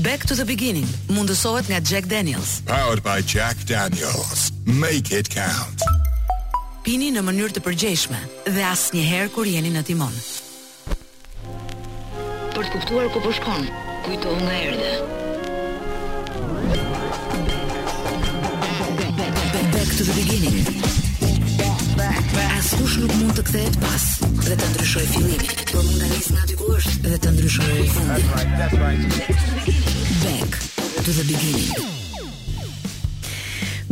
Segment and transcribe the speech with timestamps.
[0.00, 2.64] Back to the Beginning mundësohet nga Jack Daniels.
[2.64, 4.48] Powered by Jack Daniels.
[4.64, 5.84] Make it count.
[6.80, 8.16] Pini në mënyrë të përgjeshme
[8.48, 10.14] dhe asnjëherë kur jeni në timon.
[12.56, 13.68] Për të kuptuar ku po shkon,
[14.08, 14.90] kujto nga erdhe.
[19.76, 20.88] Back to the beginning.
[22.72, 24.04] Askush nuk mund të kthehet pas
[24.46, 28.10] vetë të ndryshoj fillimin, por mund ta nis nga diku është dhe të ndryshoj fundin.
[28.16, 29.80] Right, right.
[30.24, 31.98] Back to the beginning.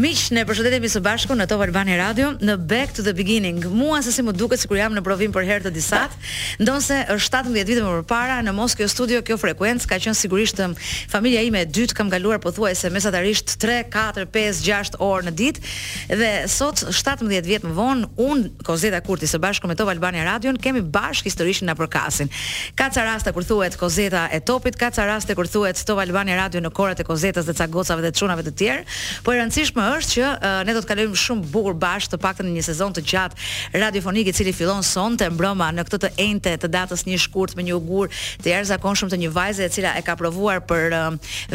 [0.00, 3.58] Miq, ne përshëndetemi së bashku në Top Albani Radio në Back to the Beginning.
[3.76, 6.14] Mua se si më duket sikur jam në provim për herë të disat,
[6.62, 10.72] ndonse është 17 vite më parë në Moskë Studio kjo frekuencë ka qenë sigurisht um,
[11.12, 15.74] familja ime e dytë kam kaluar pothuajse mesatarisht 3, 4, 5, 6 orë në ditë
[16.22, 20.54] dhe sot 17 vjet më vonë un Kozeta Kurti së bashku me Top Albani Radio
[20.68, 22.32] kemi bashk historishin na përkasin.
[22.78, 26.40] Ka ca raste kur thuhet Kozeta e Topit, ka ca raste kur thuhet Top Albani
[26.40, 28.88] Radio në korat e Kozetës dhe ca gocave dhe çunave të tjerë,
[29.26, 32.46] po e rëndësishme është që uh, ne do të kalojmë shumë bukur bashkë, të paktën
[32.48, 36.54] në një sezon të gjatë radiofonik i cili fillon sonte mbrëmë në këtë të enjte
[36.64, 38.10] të datës një shkurt me një ugur
[38.42, 41.08] të jashtëzakonshëm të një vajze e cila e ka provuar për uh,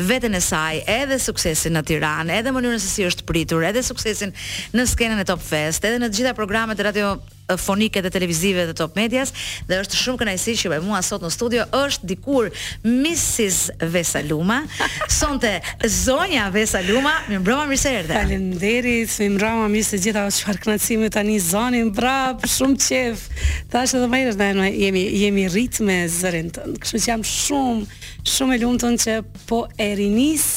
[0.10, 4.34] veten e saj, edhe suksesin në Tiranë, edhe mënyrën se si është pritur, edhe suksesin
[4.76, 7.14] në skenën e Top Fest, edhe në të gjitha programet e radio
[7.56, 9.34] fonike dhe televizive dhe top medias
[9.70, 12.48] dhe është shumë kënaqësi që bëj mua sot në studio është dikur
[12.86, 13.60] Mrs.
[13.94, 14.62] Vesa Luma
[15.20, 15.52] sonte
[15.90, 20.50] Zonja Vesa Luma më mbrëma më së erdhe Falim më mbrëma më së gjitha është
[20.50, 20.80] farë
[21.16, 23.28] të një zoni brap shumë qef
[23.72, 27.86] Tash edhe dhe majrës në jemi, jemi rritë me zërin të në që jam shumë
[28.26, 30.50] shumë e lumë të në që po erinis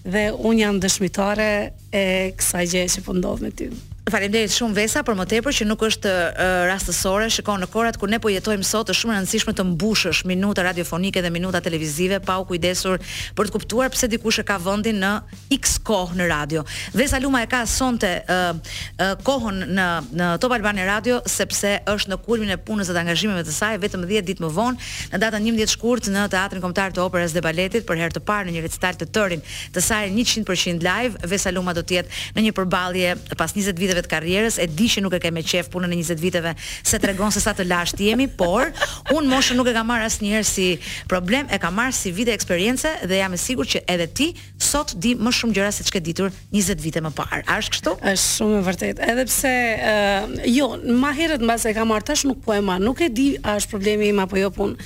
[0.00, 1.50] dhe unë jam dëshmitare
[1.92, 2.06] e
[2.38, 3.68] kësaj gje që po ndodh me ty.
[4.10, 7.28] Faleminderit shumë Vesa për më tepër që nuk është uh, rastësore.
[7.32, 10.64] Shikon në kohrat ku ne po jetojmë sot është shumë e rëndësishme të mbushësh minuta
[10.66, 12.98] radiofonike dhe minuta televizive pa u kujdesur
[13.38, 15.12] për të kuptuar pse dikush e ka vendin në
[15.56, 16.64] X kohë në radio.
[16.96, 19.86] Vesa Luma e ka sonte uh, uh, kohën në
[20.20, 23.78] në Top Albani Radio sepse është në kulmin e punës dhe të angazhimeve të saj
[23.82, 27.42] vetëm 10 ditë më vonë në datën 11 shkurt në Teatrin Kombëtar të Operës dhe
[27.44, 29.40] Baletit për herë të parë në një recital të tërë
[29.76, 31.22] të saj 100% live.
[31.30, 34.66] Vesa Luma do të jetë në një përballje pas 20 viteve viteve të karrierës, e
[34.66, 37.52] di që nuk e ke me qef punën e 20 viteve, se tregon se sa
[37.54, 38.68] të lashtë jemi, por
[39.14, 40.68] un moshën nuk e kam marr asnjëherë si
[41.08, 44.28] problem, e kam marr si vite eksperiencë dhe jam e sigurt që edhe ti
[44.60, 47.42] sot di më shumë gjëra se ç'ke ditur 20 vite më parë.
[47.46, 47.96] A është kështu?
[48.12, 49.08] Është shumë e vërtetë.
[49.12, 52.82] Edhe pse uh, jo, më herët mbas e kam marr tash nuk po e marr,
[52.84, 54.76] nuk e di a është problemi im apo jo pun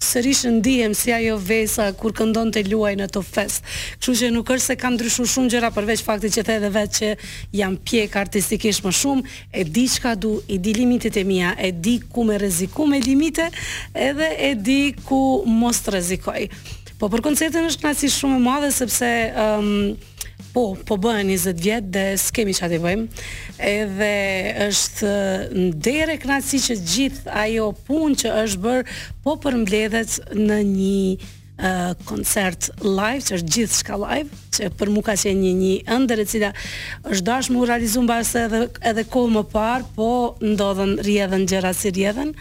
[0.00, 3.66] sërish ndihem si ajo vesa kur këndon të luaj në të fest.
[4.00, 6.96] Kështu që nuk është se kam ndryshuar shumë gjëra përveç faktit që the edhe vetë
[6.98, 7.10] që
[7.60, 9.22] jam pjek artistikisht më shumë,
[9.52, 13.00] e di çka du, i di limitet e mia, e di ku më rreziku me
[13.04, 13.50] limite,
[13.94, 16.46] edhe e di ku mos rrezikoj.
[17.00, 20.08] Po për koncertin është kënaqësi shumë e madhe sepse ëm um,
[20.54, 23.18] Po, po bëhen 20 vjet dhe s'kemi çfarë të bëjmë.
[23.70, 24.10] Edhe
[24.66, 25.10] është
[25.68, 28.90] ndere kënaqësi që gjithë ajo punë që është bër
[29.24, 35.14] po përmbledhet në një uh, koncert live që është gjithçka live që për mua ka
[35.22, 36.50] qenë një një ëndër e cila
[37.06, 40.10] është dashur të realizuar mbas edhe edhe kohë më parë, po
[40.54, 42.34] ndodhen rrjedhën gjëra si rrjedhën.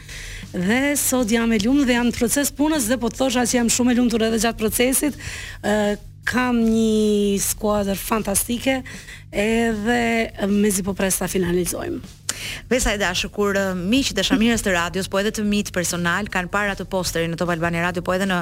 [0.58, 3.60] Dhe sot jam e lumtur dhe jam në proces punës dhe po të thosha që
[3.62, 5.26] jam shumë e lumtur edhe gjatë procesit.
[5.62, 5.94] Uh,
[6.30, 8.76] kam një skuadër fantastike
[9.34, 12.18] edhe mezi po presta finalizojmë.
[12.70, 16.30] Vesa e dashë, kur uh, miqë të shamirës të radios, po edhe të mitë personal,
[16.32, 18.38] kanë para të posteri në Top Albani Radio, po edhe në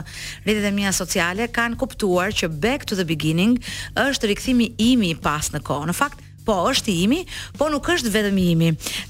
[0.46, 3.58] rritet e mija sociale, kanë kuptuar që Back to the Beginning
[4.04, 5.90] është rikëthimi imi pas në kohë.
[5.90, 7.20] Në fakt, po është i imi,
[7.60, 8.70] po nuk është vetëm i imi.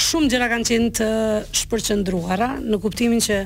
[0.02, 1.08] shumë gjëra kanë qenë të
[1.59, 3.42] shpërqendruara në kuptimin që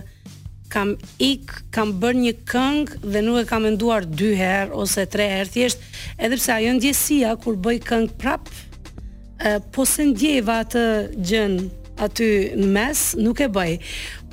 [0.75, 5.23] kam ik, kam bërë një këngë dhe nuk e kam menduar dy herë ose tre
[5.38, 5.84] herë thjesht,
[6.20, 8.49] edhe pse ajo ndjesia kur bëj këngë prap,
[9.40, 10.84] e, po se ndjeva atë
[11.29, 11.53] gjën
[12.05, 12.28] aty
[12.59, 13.78] në mes, nuk e bëj.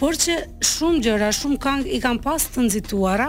[0.00, 3.28] Por që shumë gjëra, shumë këngë i kam pas të nxituara,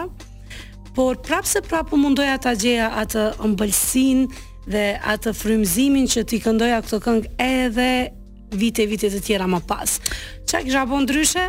[0.98, 4.26] por prapë se prapë mundoja ta gjeja atë ëmbëlsin
[4.74, 7.88] dhe atë frymëzimin që ti këndoja këtë këngë edhe
[8.58, 10.00] vite vite të tjera më pas.
[10.50, 11.46] Çka kisha bën ndryshe?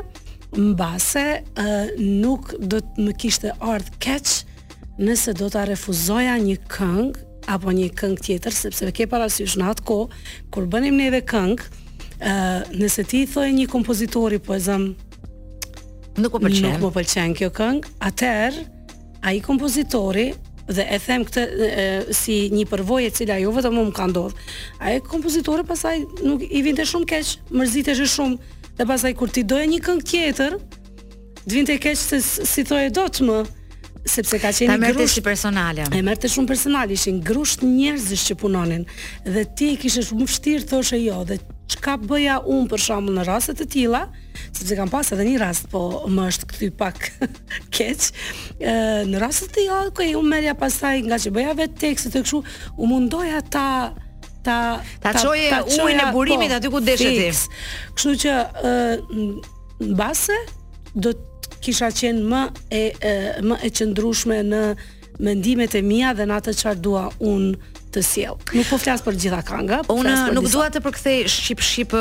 [0.57, 1.71] mbase uh,
[2.01, 7.89] nuk do të më kishte ardh keq nëse do ta refuzoja një këngë apo një
[7.99, 10.23] këngë tjetër sepse ke parasysh në atë kohë
[10.55, 14.87] kur bënim neve këngë uh, nëse ti i thoje një kompozitori po e zëm
[16.23, 18.65] nuk më pëlqen nuk më pëlqen kjo këngë atëherë
[19.27, 20.29] ai kompozitori
[20.65, 21.83] dhe e them këtë e,
[22.17, 24.33] si një përvojë e cila jo vetëm më ka ndodhur.
[24.81, 28.39] Ai kompozitori pasaj nuk i vinte shumë keq, mërziteshë shumë
[28.79, 30.57] dhe pasaj kur ti doje një këngë tjetër,
[31.45, 32.23] dvinte e keqë të
[32.55, 33.39] si thoje do të më,
[34.11, 35.01] sepse ka qenë grusht.
[35.01, 35.87] Ta si personale.
[35.95, 38.87] E mërte shumë personale, ishin grusht njerëzish që punonin,
[39.27, 41.39] dhe ti i kishe shumë vështirë thoshe jo, dhe
[41.71, 44.03] çka bëja un për shemb në raste të tilla,
[44.53, 47.01] sepse kam pasë edhe një rast, po më është kthy pak
[47.79, 48.11] keq.
[48.61, 48.77] Ë
[49.13, 52.43] në raste të tilla, ku okay, merja pastaj nga që bëja vetë tekstet e kështu,
[52.83, 53.69] u mundoja ta
[54.45, 57.31] ta ta çojë ujin e burimit po, aty ku deshet ti.
[57.97, 58.75] Kështu që ë
[59.93, 60.37] mbase
[61.05, 63.13] do të kisha qenë më e, e
[63.49, 64.63] më e qëndrueshme në
[65.25, 67.55] mendimet e mia dhe në atë çfarë dua unë
[67.95, 68.37] të sjell.
[68.57, 71.97] Nuk po flas për gjitha kënga, po unë nuk dua të përkthej shqip shqip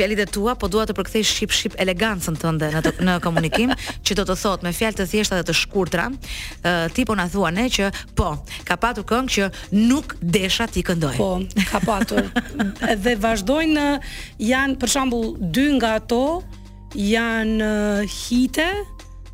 [0.00, 3.72] e tua, po dua të përkthej shqip shqip elegancën tënde në të, në komunikim,
[4.06, 7.26] që do të thotë me fjalë të thjeshta dhe të shkurtra, uh, ti po na
[7.32, 8.34] thua ne që po,
[8.68, 9.48] ka patur këngë që
[9.78, 11.14] nuk desha ti këndoj.
[11.16, 11.30] Po,
[11.70, 12.28] ka patur.
[12.92, 13.88] Edhe vazhdojnë
[14.44, 16.22] janë për shembull dy nga ato
[16.96, 17.72] janë
[18.04, 18.70] hite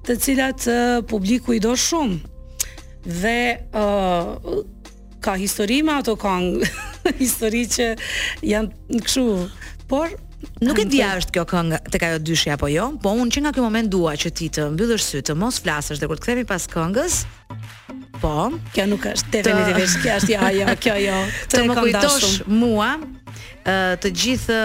[0.06, 2.20] të cilat uh, publiku i do shumë.
[3.02, 3.38] Dhe
[3.74, 4.58] uh,
[5.22, 6.74] ka histori me ato këngë,
[7.22, 7.92] histori që
[8.46, 9.24] janë kështu,
[9.90, 10.14] por
[10.62, 13.52] Nuk e dija është kjo këngë tek ajo dyshi apo jo, po unë që nga
[13.56, 16.46] ky moment dua që ti të mbyllësh sy, të mos flasësh dhe kur të kthehemi
[16.50, 17.18] pas këngës,
[18.22, 18.32] po,
[18.74, 21.18] kjo nuk është definitivisht kjo është ja, jo, kjo jo.
[21.50, 22.90] Të, të më kujtosh mua
[23.66, 24.58] ë të gjithë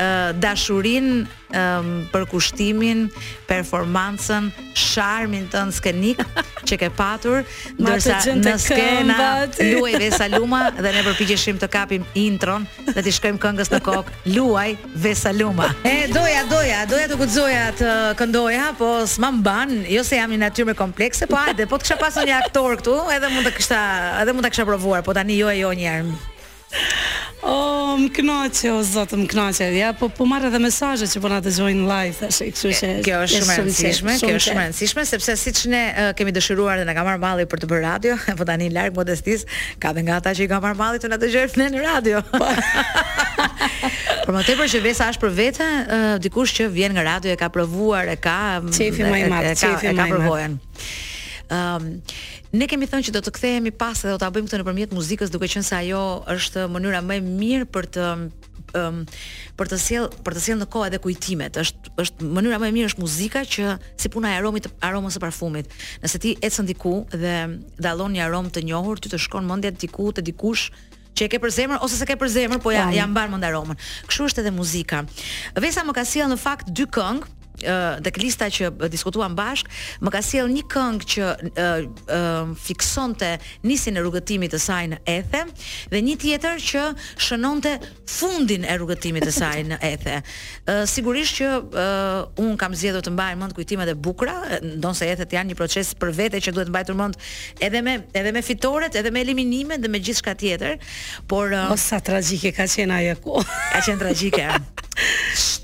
[0.00, 3.06] Dashurin dashurinë um, përkushtimin,
[3.48, 4.48] performancën,
[4.78, 6.22] sharmin të në skenik
[6.68, 7.44] që ke patur,
[7.80, 9.28] ndërsa në skena
[9.60, 14.16] Luaj Vesa Luma dhe ne përpikishim të kapim intron dhe të shkojmë këngës në kokë
[14.36, 15.68] Luaj Vesa Luma.
[15.86, 20.42] E, doja, doja, doja të gudzoja të këndoja, po s'ma mban, jo se jam një
[20.46, 23.56] natyrë me komplekse, po ajde, po të kisha pasur një aktor këtu, edhe mund të
[23.58, 23.82] kisha,
[24.22, 26.29] edhe mund të kisha provuar, po tani jo e jo njerë.
[27.48, 27.52] O,
[27.96, 31.38] më knoqe, o zotë, më knoqe, ja, po po marrë edhe mesajë që po nga
[31.46, 32.90] të gjojnë live, thë shë, kështu që...
[33.06, 34.42] Kjo është shumë e kjo është
[34.90, 37.70] shumë e sepse si që ne uh, kemi dëshiruar dhe ka kamar mali për të
[37.72, 39.46] bërë radio, po tani në largë, modestis,
[39.82, 42.22] ka dhe nga ta që i kamar mali të nga të gjërë për në radio.
[44.28, 47.40] Por më të që vesa është për vete, uh, dikush që vjen nga radio e
[47.40, 48.36] ka provuar, e ka...
[48.68, 51.06] Qefi maj marë, qefi
[51.50, 51.96] Um,
[52.54, 55.32] ne kemi thënë që do të kthehemi pas dhe do ta bëjmë këtë nëpërmjet muzikës,
[55.34, 58.04] duke qenë se ajo është mënyra më e mirë për të
[58.78, 59.00] um,
[59.58, 61.58] për të sjell për të sjell në kohë edhe kujtimet.
[61.64, 65.24] Është është mënyra më e mirë është muzika që si puna e aromit, aromës së
[65.26, 65.74] parfumit.
[66.04, 67.34] Nëse ti ecën diku dhe
[67.82, 70.68] dallon një aromë të njohur, ty të shkon mendja diku te dikush
[71.18, 73.50] që e ke për zemër ose se ke për zemër, po ja, ja mban mend
[73.50, 73.76] aromën.
[74.06, 75.02] Kështu është edhe muzika.
[75.58, 77.26] Vesa më ka sjell në fakt dy këngë,
[78.00, 79.68] dhe këllista lista që diskutuan bashk,
[80.04, 81.86] më ka siel një këngë që uh,
[82.16, 83.30] uh, fikson të
[83.66, 85.42] nisin e rrugëtimi të sajnë e the,
[85.94, 86.84] dhe një tjetër që
[87.28, 87.74] shënon të
[88.10, 90.16] fundin e rrugëtimi të sajnë e the.
[90.16, 95.10] Uh, sigurisht që uh, unë kam zjedhë të mbaj mund kujtime dhe bukra, ndonë se
[95.10, 97.18] e the të janë një proces për vete që duhet mbaj të mund
[97.68, 100.78] edhe me, edhe me fitoret, edhe me eliminimet dhe me gjithë shka tjetër,
[101.30, 101.52] por...
[101.54, 103.40] Uh, o sa tragike ka qenë ajo ku?
[103.44, 104.48] Ka qenë tragike,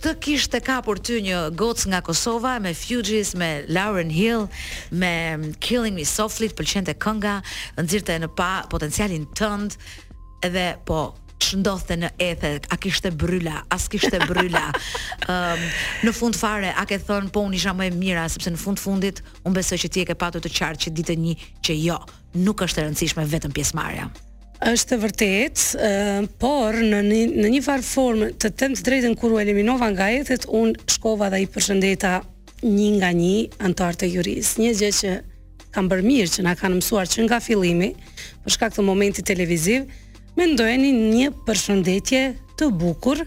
[0.06, 4.44] të kishte kapur ty një gocë nga Kosova me Fugees, me Lauren Hill,
[4.94, 5.12] me
[5.58, 7.32] Killing Me Softly, të pëlqente kënga,
[7.82, 9.74] nxirrte në pa potencialin tënd
[10.46, 11.00] edhe po
[11.42, 14.64] ç'ndodhte në ethe, a kishte bryla, as kishte bryla.
[15.26, 15.66] um,
[16.06, 18.78] në fund fare a ke thënë po unë isha më e mira sepse në fund
[18.86, 21.34] fundit unë besoj që ti e ke patu të qartë që ditën një
[21.66, 21.98] që jo,
[22.46, 24.06] nuk është rëndësishme vetëm pjesmarja
[24.64, 29.16] është të vërtet, uh, por në një, në një farë formë të tem të drejtën
[29.20, 32.14] kur u eliminova nga jetët, unë shkova dhe i përshëndeta
[32.64, 33.36] një nga një
[33.68, 34.54] antartë të juris.
[34.58, 35.14] Një gjë që
[35.76, 37.90] kam bërë mirë që na kanë mësuar që nga fillimi,
[38.46, 42.22] për këtë momenti televiziv, televiziv, mendojeni një përshëndetje
[42.60, 43.20] të bukur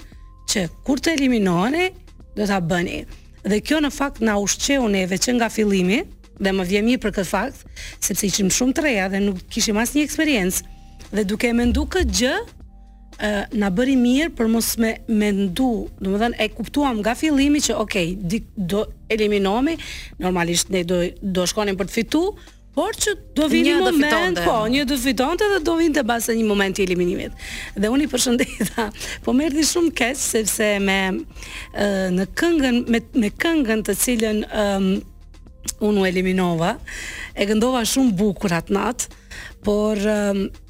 [0.50, 1.92] që kur të eliminoheni
[2.38, 3.04] do ta bëni.
[3.46, 6.02] Dhe kjo në fakt na ushqe uneve që nga fillimi
[6.40, 7.62] dhe më vjen mirë për këtë fakt,
[8.02, 10.66] sepse ishim shumë të reja dhe nuk kishim asnjë eksperiencë
[11.16, 12.38] dhe duke mendu këtë gjë
[13.60, 17.96] na bëri mirë për mos me mendu, do e kuptuam nga fillimi që ok,
[18.72, 19.74] do eliminohemi,
[20.22, 22.22] normalisht ne do do shkonim për të fitu,
[22.74, 26.46] por që do vi një moment, po, një do fitonte dhe do vinte pas një
[26.48, 27.36] moment i eliminimit.
[27.76, 28.88] Dhe unë i përshëndeta,
[29.26, 31.00] po më erdhi shumë keq sepse me
[32.22, 34.92] në këngën me, me këngën të cilën um,
[35.90, 36.78] unë u eliminova,
[37.36, 39.12] e gëndova shumë bukur natë,
[39.64, 39.98] por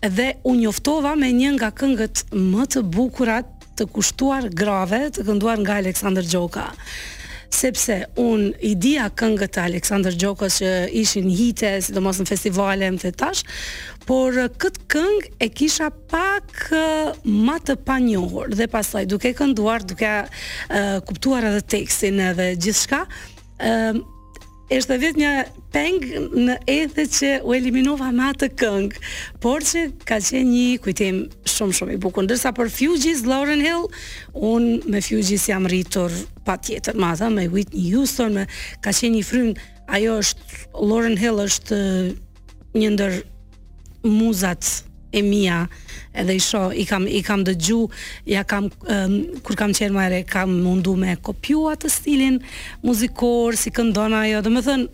[0.02, 3.42] edhe um, u njoftova me një nga këngët më të bukura
[3.80, 6.68] të kushtuar grave të kënduar nga Aleksandr Gjoka
[7.60, 13.00] sepse un i dija këngët e Aleksandr Gjokës që ishin hite, sidomos në festivale më
[13.02, 13.42] të tash,
[14.06, 20.12] por këtë këngë e kisha pak uh, më të panjohur dhe pastaj duke kënduar, duke
[20.20, 20.30] uh,
[21.10, 23.02] kuptuar edhe tekstin edhe gjithçka,
[23.66, 24.04] um,
[24.70, 25.30] është vetë një
[25.74, 25.96] peng
[26.48, 29.02] në ethe që u eliminova ma të këngë,
[29.42, 32.26] por që ka qenë një kujtim shumë shumë i bukur.
[32.28, 33.88] Ndërsa për Fugees, Lauren Hill,
[34.38, 36.14] unë me Fugees jam rritur
[36.46, 38.46] pa tjetër, ma me Whitney Houston, me,
[38.84, 39.52] ka qenë një frym,
[39.98, 41.82] ajo është, Lauren Hill është
[42.78, 43.20] një ndër
[44.06, 44.76] muzat
[45.10, 45.68] e mia
[46.12, 47.80] edhe i shoh i kam i kam dëgju
[48.30, 52.40] ja kam um, kur kam qenë më re kam mundu me kopju atë stilin
[52.86, 54.86] muzikor si këndon ajo do të thon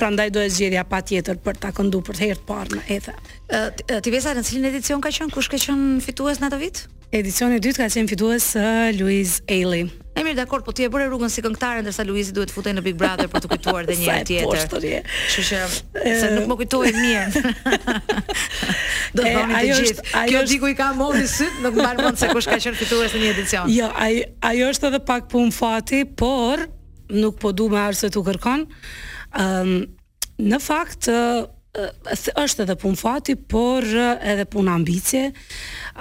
[0.00, 4.00] prandaj do e zgjedhja patjetër për ta këndu për të herë të parë në ethe
[4.02, 7.56] ti vesa në cilin edicion ka qenë kush ka qenë fitues në atë vit Edicioni
[7.58, 9.82] i dytë ka qenë fitues së uh, Louise Ailey.
[10.16, 12.72] E mirë, dakord, po ti e bëre rrugën si këngëtare ndërsa Luizi duhet të futej
[12.76, 14.62] në Big Brother për të kujtuar dhe njëri tjetër.
[14.62, 14.80] Sa Kështu
[15.34, 17.44] që se nuk më kujtoi mirë.
[19.18, 20.08] Do të bëni të gjithë.
[20.08, 20.50] Kjo është...
[20.54, 23.32] diku i ka mohi syt, nuk mban mend se kush ka qenë fitues në një
[23.36, 23.72] edicion.
[23.76, 26.64] Jo, ai ajo është edhe pak pun fati, por
[27.12, 28.66] nuk po du me arsye të kërkon.
[29.36, 31.88] Ëm ehm, um, në fakt uh, Uh,
[32.36, 35.30] është edhe pun fati, por uh, edhe pun ambicje.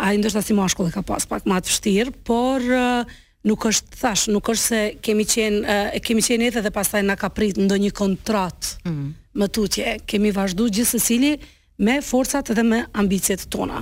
[0.04, 3.06] Ai ndoshta si mashkull e ka pas pak më të vështir, por uh,
[3.48, 7.06] nuk është thash, nuk është se kemi qenë e uh, kemi qenë edhe dhe pastaj
[7.08, 8.74] na ka prit ndonjë kontratë.
[8.84, 9.10] Mm -hmm.
[9.40, 11.38] Më tutje, kemi vazhduar gjithsesi
[11.86, 13.80] me forcat dhe me ambicjet tona.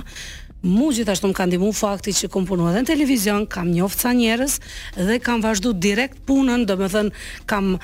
[0.60, 4.10] Mu gjithashtu më ka dimu fakti që kam punuar edhe në televizion, kam njoft ca
[4.12, 4.58] njerëz
[4.98, 7.06] dhe kam vazhdu direkt punën, domethën
[7.48, 7.76] kam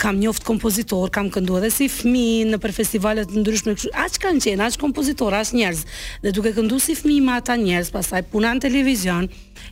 [0.00, 3.92] kam njoft kompozitor, kam kënduar edhe si fëmijë në për festivale të ndryshme kështu.
[4.06, 5.82] Aç kanë qenë, aç kompozitor, aç njerëz.
[6.24, 9.26] Dhe duke kënduar si fëmijë ma ata njerëz, pastaj puna në televizion,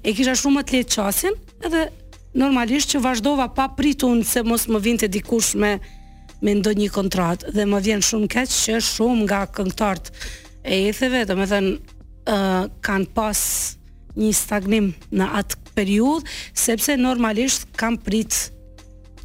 [0.04, 1.38] e kisha shumë më të lehtë çasin
[1.70, 1.86] edhe
[2.36, 5.78] normalisht që vazhdova pa pritun se mos më vinte dikush me
[6.44, 10.06] me ndonjë kontratë dhe më vjen shumë keq që shumë nga këngëtarët
[10.64, 11.98] e jetheve, domethënë
[12.28, 13.40] uh, kanë pas
[14.16, 18.36] një stagnim në atë periudhë sepse normalisht kanë prit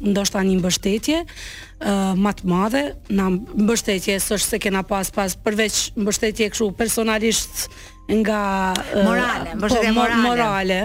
[0.06, 3.28] ndoshta një mbështetje uh, më të madhe, në
[3.64, 7.66] mbështetje s'është se kena pas pas përveç mbështetje këtu personalisht
[8.06, 8.42] nga
[8.92, 10.22] uh, morale, po, mbështetje po, morale.
[10.28, 10.80] morale.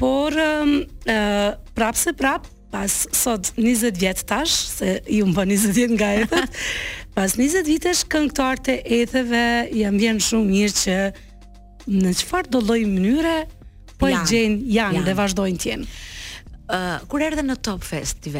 [0.00, 0.48] Por ë
[0.86, 1.46] uh,
[1.76, 6.60] prapse prap pas sot 20 vjet tash se ju mban 20 vjet nga jetët
[7.20, 9.40] pas 20 vitesh këngëtar të etheve,
[9.76, 10.94] jam vjen shumë mirë që
[12.00, 13.34] në çfarë do lloj mënyre
[14.00, 15.88] po e gjejnë janë dhe vazhdojnë të jenë.
[16.72, 16.78] Ë
[17.12, 18.32] kur erdhen në Top Fest ti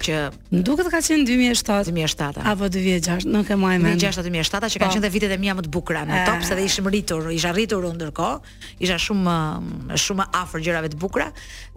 [0.00, 0.14] që
[0.52, 1.90] më duket ka qenë 2007.
[1.90, 2.44] 2007.
[2.46, 4.00] Apo 2006, nuk e maj mend.
[4.00, 4.94] 2006 apo 2007 që kanë po.
[4.96, 7.52] qenë dhe vitet e mia më të bukura në top, se dhe ishim rritur, isha
[7.56, 11.28] rritur ndërkohë, isha shumë mm, shumë afër gjërave të bukura.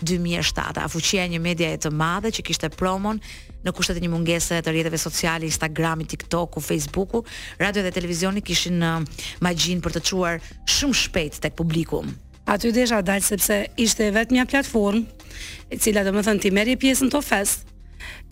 [0.03, 3.19] 2007, afuqia e një e të madhe që kishte promon
[3.65, 7.25] në kushtet e një mungese të rrjeteve sociale, Instagrami, TikToku, Facebooku,
[7.59, 9.03] radio dhe televizioni kishin uh,
[9.43, 12.03] magjin për të çuar shumë shpejt tek publiku.
[12.49, 15.03] Aty desha dalë sepse ishte vetë një platformë,
[15.75, 17.68] e cila domethën më thënë ti meri pjesën të fest,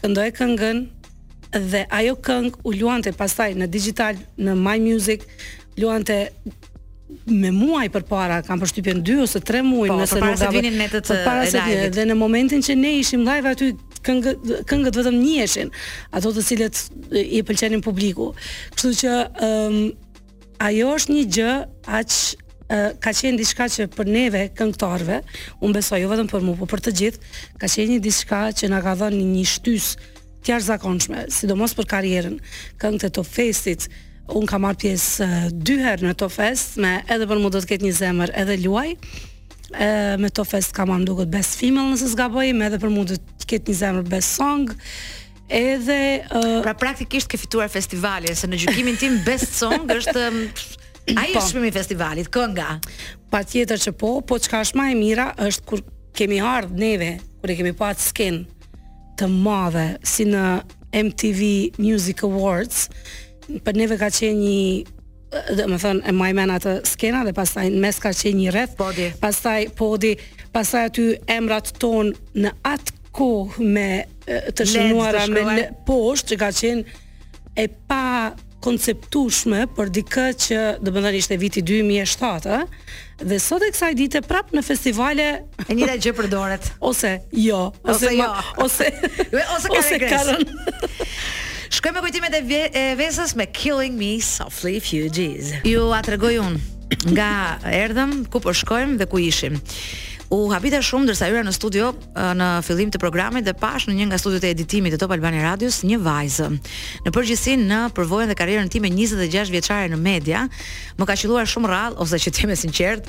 [0.03, 0.83] këndoj këngën
[1.71, 5.23] dhe ajo këngë u luante pastaj në digital në My Music
[5.79, 6.17] luante
[7.31, 10.39] me muaj përpara kam përshtypjen 2 ose 3 muaj po, nëse nuk dava.
[10.39, 11.91] se vinin të të.
[11.95, 13.71] Dhe në momentin që ne ishim live aty
[14.03, 15.69] këngët këngët vetëm njiheshin,
[16.15, 16.75] ato të cilët
[17.23, 18.31] i pëlqenin publiku.
[18.75, 19.15] Kështu që
[19.47, 19.79] um,
[20.67, 21.51] ajo është një gjë
[21.99, 22.19] aq
[22.99, 25.21] ka qenë diçka që për neve këngëtarve,
[25.63, 28.69] unë besoj jo vetëm për mua, por për të gjithë, ka qenë një diçka që
[28.73, 32.35] na ka dhënë një shtys të jashtëzakonshme, sidomos për karrierën.
[32.81, 33.87] Këngët e Top Festit,
[34.35, 37.71] unë kam marrë pjesë dy herë në Top Fest, me edhe për mua do të
[37.73, 38.89] ketë një zemër, edhe luaj.
[39.77, 39.89] Ë
[40.23, 43.15] me Top Fest kam marrë duket Best Female nëse zgaboj, me edhe për mua do
[43.17, 44.67] të ketë një zemër Best Song.
[45.47, 45.99] Edhe
[46.35, 46.57] uh...
[46.65, 50.29] pra praktikisht ke fituar festivalin se në gjykimin tim Best Song është
[51.15, 51.29] A po.
[51.31, 52.55] i është shpimi festivalit, kënga.
[52.55, 52.97] nga?
[53.31, 55.83] Pa tjetër që po, po çka është më e mira është kur
[56.17, 57.11] kemi ardhë neve
[57.41, 58.41] kur e kemi po atë skin
[59.19, 60.43] të madhe, si në
[60.93, 61.47] MTV
[61.81, 62.87] Music Awards
[63.65, 64.93] për neve ka qenë një
[65.57, 68.75] dhe më thënë, e majmen atë skena dhe pasaj në mes ka qenë një rreth
[68.79, 69.07] podi.
[69.19, 70.13] pasaj podi,
[70.53, 72.13] pasaj aty emrat tonë
[72.45, 73.89] në atë kohë me
[74.53, 78.31] të shënuara me poshtë që ka qenë e pa
[78.63, 82.65] konceptushme për dikë që do të thënë ishte viti 2007, a?
[83.21, 85.25] Dhe sot e kësaj dite prap në festivale
[85.67, 86.69] e njëra gjë përdoret.
[86.91, 88.29] Ose jo, ose, ose jo,
[88.65, 88.89] ose
[89.35, 90.47] jo, ose, ose karën.
[91.77, 95.53] Shkoj me kujtimet e, vesës me Killing Me Softly Fugees.
[95.67, 97.31] Ju atregoj unë nga
[97.67, 99.57] erdhëm, ku po shkojmë dhe ku ishim.
[100.27, 101.93] U habita shumë ndërsa hyra në studio
[102.35, 105.39] në fillim të programit dhe pash në një nga studiot e editimit të Top Albani
[105.39, 106.47] Radios një vajzë.
[107.05, 110.41] Në përgjithësi në përvojën dhe karrierën time 26 vjeçare në media,
[110.99, 113.07] më ka qelluar shumë rrall ose që të jem sinqert,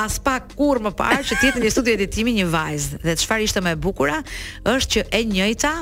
[0.00, 2.98] as pak kur më parë që ti në një studio editimi një vajzë.
[3.06, 4.10] Dhe çfarë ishte më e bukur
[4.66, 5.72] është që e njëjta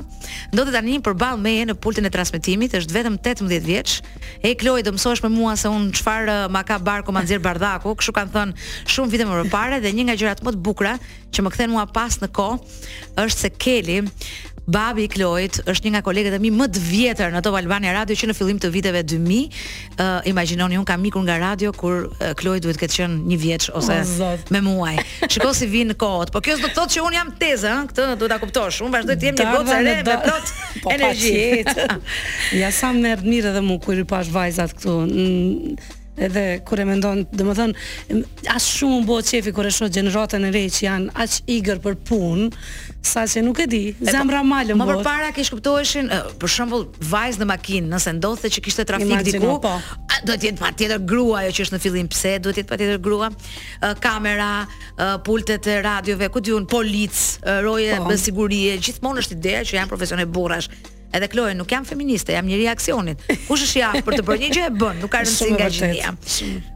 [0.53, 3.97] ndodhe tani përballë meje në pultin e transmetimit, është vetëm 18 vjeç.
[4.45, 7.97] E Kloi do mësosh me mua se un çfarë ma ka barku ma nxjer bardhaku,
[7.97, 10.97] kështu kan thënë shumë vite më parë dhe një nga gjërat më të bukra
[11.35, 14.01] që më kthen mua pas në kohë është se Keli
[14.65, 17.91] Babi i Klojt është një nga kolegët e mi më të vjetër në Top Albania
[17.93, 22.07] Radio që në fillim të viteve 2000, uh, imagjinoni un kam ikur nga radio kur
[22.09, 23.99] uh, Klojt duhet të ketë qenë një vjeç ose
[24.57, 24.95] me muaj.
[25.29, 26.31] Shikoj si vin në kohë.
[26.33, 28.81] Po kjo s'do të thotë që un jam tezë, ëh, këtë do ta kuptosh.
[28.89, 30.55] Un vazhdoj të jem një gocë re me plot
[30.87, 31.61] po energji.
[32.63, 34.97] ja sa më mirë edhe mu kur i pash vajzat këtu
[36.19, 37.85] edhe kur e mendon, dhe më thënë,
[38.55, 41.97] ashtë shumë bo qefi kur e shoh gjenëratën e rej që janë ashtë igër për
[42.09, 42.49] punë,
[43.05, 44.93] sa që nuk e di, po, zemra malë më bot.
[44.93, 46.81] Më përpara ke shkuptoheshin, për shumë
[47.11, 49.75] vajzë në makinë, nëse ndodhë që kishte trafik Imagino, diku, po.
[50.25, 53.03] do tjetë pa tjetër grua, jo që është në fillim pse, do tjetë jetë tjetër
[53.05, 53.31] grua,
[54.07, 54.51] kamera,
[55.27, 58.09] pultet e radiove, ku t'ju policë, roje, po.
[58.15, 60.71] bësigurie, gjithmonë është ideja që janë profesione burrash,
[61.15, 63.23] edhe Kloe nuk jam feministe, jam njëri aksionit.
[63.47, 65.93] Kush është i për të bërë një gjë e bën, nuk ka rëndësi nga që
[66.01, 66.19] jam.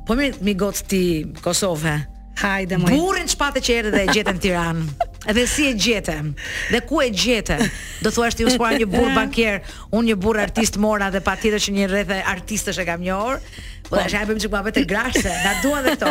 [0.07, 1.03] Po mirë, mi gotë ti
[1.43, 1.97] Kosovë.
[2.39, 2.93] Hajde moj.
[2.95, 4.85] Burrin çpatë që erë dhe e gjetën në Tiranë.
[5.29, 6.29] Edhe si e gjetëm,
[6.71, 7.59] Dhe ku e gjetëm,
[8.05, 9.59] Do thuash ju uspora një burr bankier,
[9.91, 13.43] unë një burr artist mora dhe patjetër që një rreth artistësh e kam njohur.
[13.89, 16.11] Po tash hapim çka vetë grashse, na duan dhe këto.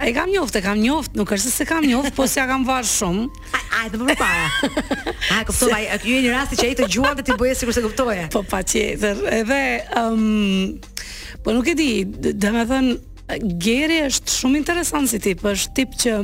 [0.00, 2.86] Ai kam njoft, e kam njoft, nuk është se kam njoft, po s'ja kam varr
[2.86, 3.24] shumë.
[3.80, 4.46] Ai, do të para.
[5.34, 8.28] Ai kuptova, ju jeni rasti që ai të gjuan dhe ti bëje sikur se kuptoje.
[8.32, 9.22] Po patjetër.
[9.40, 9.60] Edhe
[9.98, 10.78] ëm um,
[11.44, 11.88] po nuk e di,
[12.32, 12.92] domethën
[13.62, 16.14] Geri është shumë interesant si tip, është tip që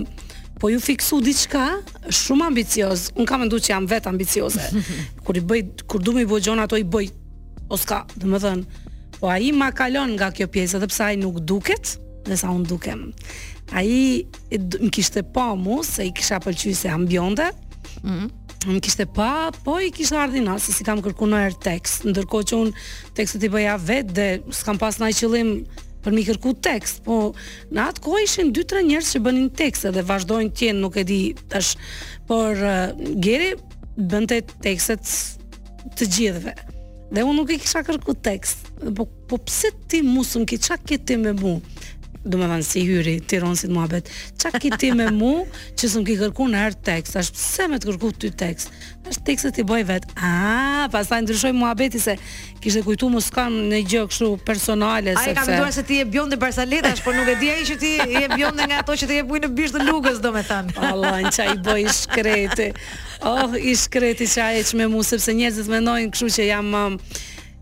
[0.59, 1.67] po ju fiksu diçka
[2.11, 3.09] shumë ambicioz.
[3.15, 4.71] Un kam menduar që jam vet ambicioze.
[5.27, 7.13] kur i bëj kur duam i bëj gjona ato i bëj.
[7.71, 8.61] Oska, domethën,
[9.21, 11.95] Po ai ma kalon nga kjo pjesë, edhe pse ai nuk duket,
[12.29, 13.07] dhe sa un dukem.
[13.73, 17.49] Ai më kishte pa mu se i kisha pëlqyer se ambionte.
[18.03, 18.13] Mhm.
[18.15, 18.27] Mm
[18.67, 22.39] Më kishte pa, po i kishte ardhi se si kam kërku në erë tekst, ndërko
[22.49, 22.73] që unë
[23.15, 25.51] tekstet i bëja vetë dhe s'kam pas në i qëllim
[26.03, 27.33] për mi kërku tekst, po
[27.71, 31.21] në atë ko ishin 2-3 njerës që bënin tekste dhe vazhdojnë tjenë, nuk e di
[31.49, 31.77] tash,
[32.27, 32.91] por uh,
[33.23, 33.53] Geri
[33.97, 35.07] bënte tekstet
[35.95, 36.55] të gjithve,
[37.15, 38.66] dhe unë nuk i kisha kërku tekst,
[38.97, 41.61] po, po pse ti musëm ke qa ke ti me mu?
[42.27, 44.09] Do me vanë si hyri, ti ronë si muabet.
[44.35, 45.45] Qa ke ti me mu
[45.79, 47.15] që sëm ke kërku në herë tekst?
[47.21, 48.73] Ashtë pse me të kërku ty tekst?
[49.07, 50.11] Ashtë tekstet ti boj vetë.
[50.19, 52.17] A, pastaj ndryshoj muabeti se
[52.65, 55.15] kishte kujtu mu kan në gjë kështu personale.
[55.15, 57.53] A ai kam duar se ti je bjonde dhe barsaleta, as po nuk e di
[57.55, 60.35] i që ti je bjonde nga ato që ti je bujnë në bishtë lugës, do
[60.35, 60.75] me thanë.
[60.91, 62.69] Allah, në qa i boj i shkreti.
[63.23, 66.75] Oh, i shkreti që e që me mu, sepse njerëzit me kështu që jam...
[66.75, 66.99] Um,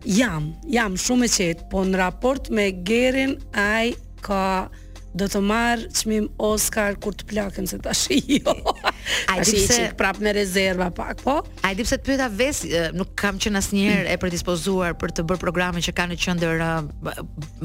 [0.04, 4.68] Jam, jam shumë e qetë, po në raport me Gerin ai ka
[5.14, 8.50] do të marr çmim Oscar kur të plakën se tash jo.
[9.30, 11.36] Ai di pse prapë me rezerva pak, po.
[11.64, 12.64] A di pse të pyeta Ves,
[12.98, 16.64] nuk kam qenë asnjëherë e predispozuar për të bërë programin që kanë në qendër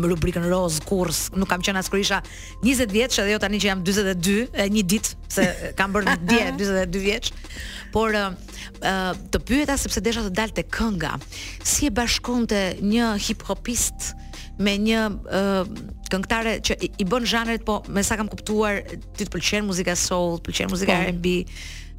[0.05, 2.21] rubrikën rozë, kursë, Nuk kam qenë as kërisha
[2.63, 5.49] 20 vjeç, edhe jo tani që jam 42, e një ditë se
[5.79, 7.33] kam bërë 10, 42 vjeç.
[7.91, 8.13] Por
[9.33, 11.13] të pyeta sepse desha të dalte kënga.
[11.65, 14.11] Si e bashkonte një hip hopist
[14.59, 15.03] me një
[16.11, 18.81] këngëtare që i bën zhanrit, po me sa kam kuptuar,
[19.15, 21.13] ti të pëlqen muzika soul, të pëlqen muzika po.
[21.13, 21.43] R&B,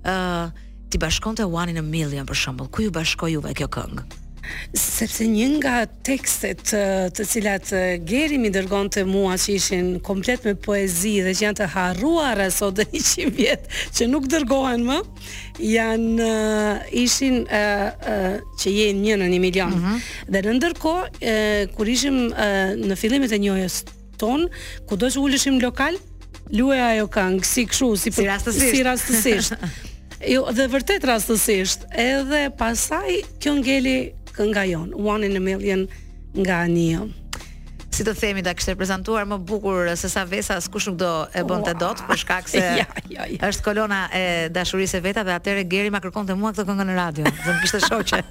[0.05, 2.71] ë ti bashkonte One in a Million për shembull.
[2.75, 4.07] Ku ju bashkoi juve kjo këngë?
[4.75, 5.75] Sepse një nga
[6.07, 7.73] tekstet të, cilat
[8.07, 12.43] Geri mi dërgon të mua që ishin komplet me poezi dhe që janë të harruar
[12.55, 14.99] sot dhe një vjet vjetë që nuk dërgojnë më,
[15.75, 16.29] janë
[17.03, 19.75] ishin uh, uh, që jenë një në një milion.
[19.75, 19.97] Uh mhm.
[19.97, 20.31] -huh.
[20.37, 23.83] Dhe në ndërko, uh, kur ishim uh, në fillimit e njojës
[24.21, 24.49] ton,
[24.87, 25.95] ku do që ullëshim lokal,
[26.53, 28.71] lue ajo kanë këshu, si, si rastësisht.
[28.77, 29.55] Si rastësisht.
[30.29, 35.89] Jo, dhe vërtet rastësisht, edhe pasaj kjo ngeli kënga jon, One in a Million
[36.35, 37.09] nga Anio.
[37.91, 41.43] Si të themi, da kështë reprezentuar më bukur se sa vesa, s'kush nuk do e
[41.45, 43.49] bënd të dot, për shkak se ja, ja, ja.
[43.51, 46.95] është kolona e dashurisë veta dhe atëre Geri ma kërkon të mua këtë këngë në
[47.01, 48.19] radio, dhe më kështë shoqë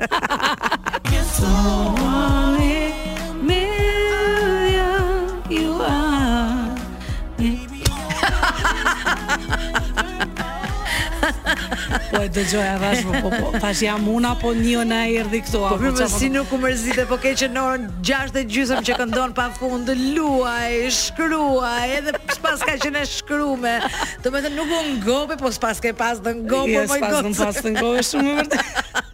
[12.12, 15.70] po e dëgjoja dash po po tash jam una po njëo na erdhi këtu po,
[15.70, 18.98] apo çfarë si po nuk u mërzite po keqë në orën 6:30 e gjysmë që
[19.02, 23.76] këndon pafund luaj shkruaj edhe pas ka qenë shkrume
[24.24, 27.34] do të thënë nuk u ngopi po pas ke pas të ngopë po moj gocë
[27.44, 28.72] pas të ngopë shumë vërtet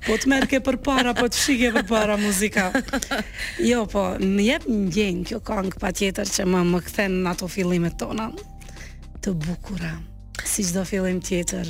[0.00, 2.68] Po të merke për para, po të shikje për para muzika
[3.64, 7.32] Jo, po, në jep një gjenë kjo këngë pa tjetër që më më këthen në
[7.34, 8.28] ato fillimet tona
[9.24, 9.92] Të bukuram Të bukura
[10.46, 11.66] Si qdo fillim tjetër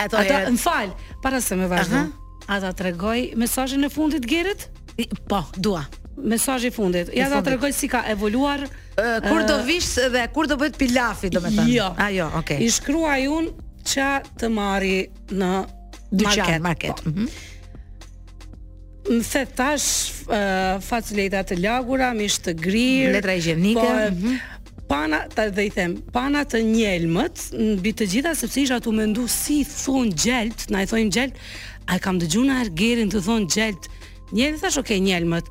[0.00, 0.48] Ato, Ato jet...
[0.48, 2.06] në falë, para se me vazhdo
[2.50, 4.68] Ata të regoj e fundit gjerit?
[5.28, 5.84] Po, dua
[6.20, 10.24] Mesajë i fundit Ja da të regoj si ka evoluar uh, Kur do vishë dhe
[10.34, 11.68] kur do bëjt pilafi domethënë.
[11.72, 12.60] Jo, jo okay.
[12.60, 14.08] I shkruaj unë qa
[14.40, 14.96] të mari
[15.32, 15.52] në
[16.10, 16.98] Dyqan, market, market.
[16.98, 17.10] Po.
[17.10, 17.28] Mm -hmm.
[19.10, 24.59] Në the tash uh, të lagura Mishë të grirë Letra i gjenike po, mm -hmm
[24.90, 27.36] pana ta dhe i them, pana të njelmët
[27.76, 31.34] mbi të gjitha sepse isha tu mendu si thon gjelt, na i thonin gjelt.
[31.86, 33.82] A kam dëgjuar na argerin të thon gjelt?
[34.32, 35.46] Njeli thash, "Okej, okay, njelmët."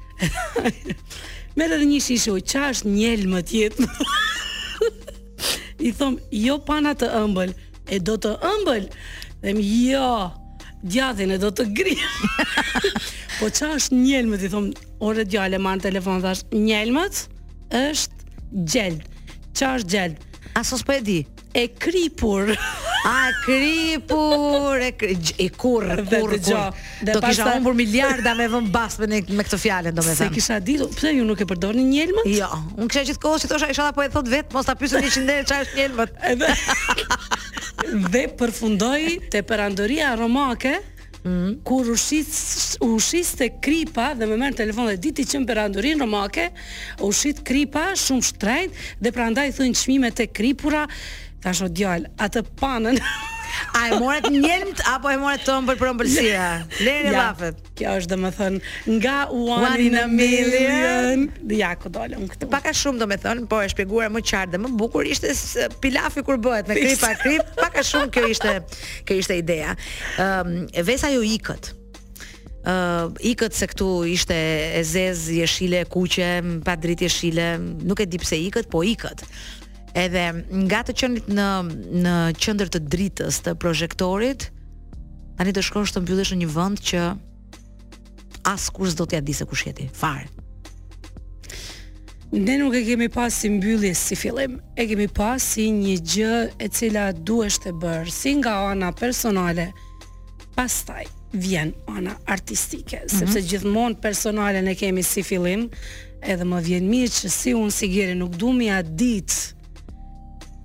[1.58, 3.86] Merë dhe një shishu, qa është njelmët jetë?
[5.88, 6.14] I thom,
[6.46, 7.52] jo pana të ëmbël,
[7.96, 8.86] e do të ëmbël?
[9.44, 9.54] Dhe
[9.86, 10.10] jo,
[10.92, 11.96] djathin e do të gri.
[13.40, 14.42] po qa është njelmët?
[14.48, 14.66] I thom,
[15.08, 17.16] ore djale, marë telefon, thash, njelmët
[17.84, 19.08] është gjelt
[19.60, 20.20] Qa është gjeld?
[20.56, 21.18] A sos po e di?
[21.52, 22.48] E kripur.
[23.10, 26.36] A kripur, e kri, e kur, kur, dhe kur.
[26.46, 26.62] Gjo,
[27.08, 30.30] dhe do kisha për miliarda me vëmë bas me, me këtë fjalën, do me Se
[30.36, 32.30] kisha di, përse ju nuk e përdojnë një njelmët?
[32.38, 34.78] Jo, unë kisha gjithë kohës që tosha isha da po e thot vetë, mos ta
[34.80, 36.16] pysu një qindere qa është njelmët.
[36.40, 36.54] Dhe,
[38.16, 39.00] dhe përfundoj
[39.36, 40.78] të perandoria romake,
[41.20, 41.64] Mm-hmm.
[41.64, 46.00] kur u shis u shiste kripa dhe më merr telefon dhe diti që për andurin
[46.00, 46.46] romake,
[47.04, 50.86] u shit kripa shumë shtrenjt dhe prandaj thënë çmime të kripura,
[51.44, 53.02] thashë djal, atë panën.
[53.74, 56.46] A e morët njëmt apo e morët tonë për prëmbërsia?
[56.84, 57.62] Lerë e ja, lafët.
[57.80, 58.60] Kjo është dhe më thënë,
[58.98, 61.26] nga one, one in a million.
[61.26, 61.56] million.
[61.60, 62.50] ja, ku dollë unë këtu.
[62.52, 65.34] Paka shumë dhe me thënë, po e shpeguar më qartë dhe më bukur, ishte
[65.84, 68.56] pilafi kur bëhet me kripa a krip, paka shumë kjo ishte,
[69.10, 69.76] kjo ishte ideja.
[70.24, 71.72] Um, vesa ju jo ikët,
[72.66, 74.40] uh, ikët se këtu ishte
[74.80, 76.32] e zez, jeshile, kuqe,
[76.68, 79.26] pa dritë jeshile, nuk e di pse ikët, po ikët.
[79.98, 80.24] Edhe
[80.68, 81.48] nga të qenit në
[82.04, 84.50] në qendër të dritës të projektorit,
[85.40, 87.06] tani të shkosh të mbyllesh në një vend që
[88.54, 89.90] askush do t'ja di se kush je ti.
[92.32, 96.36] Ne nuk e kemi pas si mbyllje si fillim, e kemi pas si një gjë
[96.62, 99.72] e cila duhesh të bërë, si nga ana personale,
[100.54, 103.18] pastaj vjen ana artistike, mm -hmm.
[103.20, 105.70] sepse gjithmonë personale ne kemi si fillim,
[106.22, 109.59] edhe më vjen mirë që si unë si gjeri nuk du mi a ditë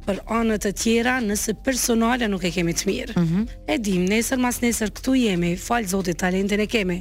[0.07, 3.17] për anët të tjera nëse personale nuk e kemi të mirë.
[3.19, 3.47] Mm -hmm.
[3.75, 6.99] E dim, nesër mas nesër këtu jemi, falë zotit talentin e kemi.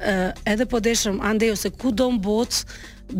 [0.00, 2.64] E, edhe po deshëm, ande ose ku do në botë,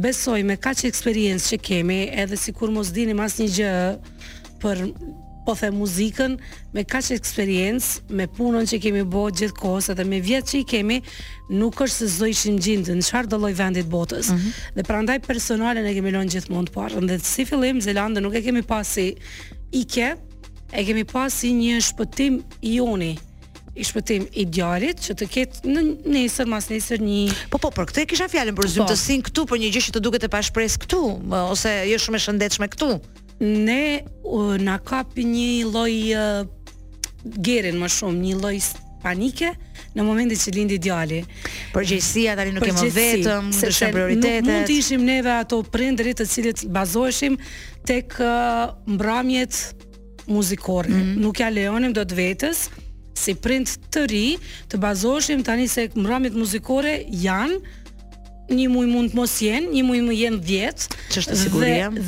[0.05, 3.73] besoj me ka që eksperiencë që kemi, edhe si kur mos dini mas një gjë
[4.63, 4.87] për
[5.45, 6.39] po the muzikën
[6.75, 11.01] me kaq eksperiencë, me punën që kemi bërë gjithkohës edhe me vjet që i kemi,
[11.59, 14.31] nuk është se do ishim gjendë në do lloj vendit botës.
[14.31, 14.53] Mm -hmm.
[14.77, 17.01] Dhe prandaj personalen e kemi lënë gjithmonë të parë.
[17.09, 19.07] Dhe si fillim Zelandë nuk e kemi pasi
[19.73, 20.17] i ike,
[20.73, 23.19] e kemi pasi një shpëtim i joni
[23.77, 25.81] i shpëtim i djalit që të ketë në
[26.15, 29.23] nesër mas nesër një Po po, për këtë e kisha fjalën për zymtësin po.
[29.23, 29.29] po.
[29.29, 31.01] këtu për një gjë që të duket e shpresë këtu
[31.53, 32.91] ose jesh jo shumë e shëndetshme këtu
[33.43, 34.01] ne
[34.63, 35.93] na kap një lloj
[37.25, 38.57] gjerën më shumë, një lloj
[39.03, 39.51] panike
[39.97, 41.19] në momentin që lindi djali.
[41.75, 46.21] Përgjegjësia tani nuk e më vetëm, se është Nuk mund të ishim neve ato prindërit
[46.23, 47.37] të cilët bazoheshim
[47.89, 48.15] tek
[48.87, 49.63] mbrëmjet
[50.31, 50.89] muzikore.
[50.93, 51.21] Mm -hmm.
[51.27, 52.69] Nuk ja lejonim dot vetës,
[53.15, 54.39] si prind të ri
[54.71, 57.57] të bazoheshim tani se mbrëmjet muzikore janë
[58.51, 61.63] një muj mund të mos jenë, një muj më jenë djetë, që është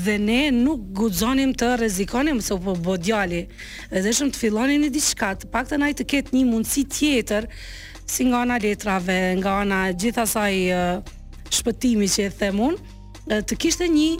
[0.06, 3.44] dhe ne nuk gudzonim të rezikonim, se u po bodjali,
[3.90, 7.46] edhe shumë të filonin një të pak të najtë të ketë një mundësi tjetër,
[8.06, 10.58] si nga ana letrave, nga ana gjithasaj
[11.54, 12.74] shpëtimi që e themun,
[13.30, 14.10] të kishtë një,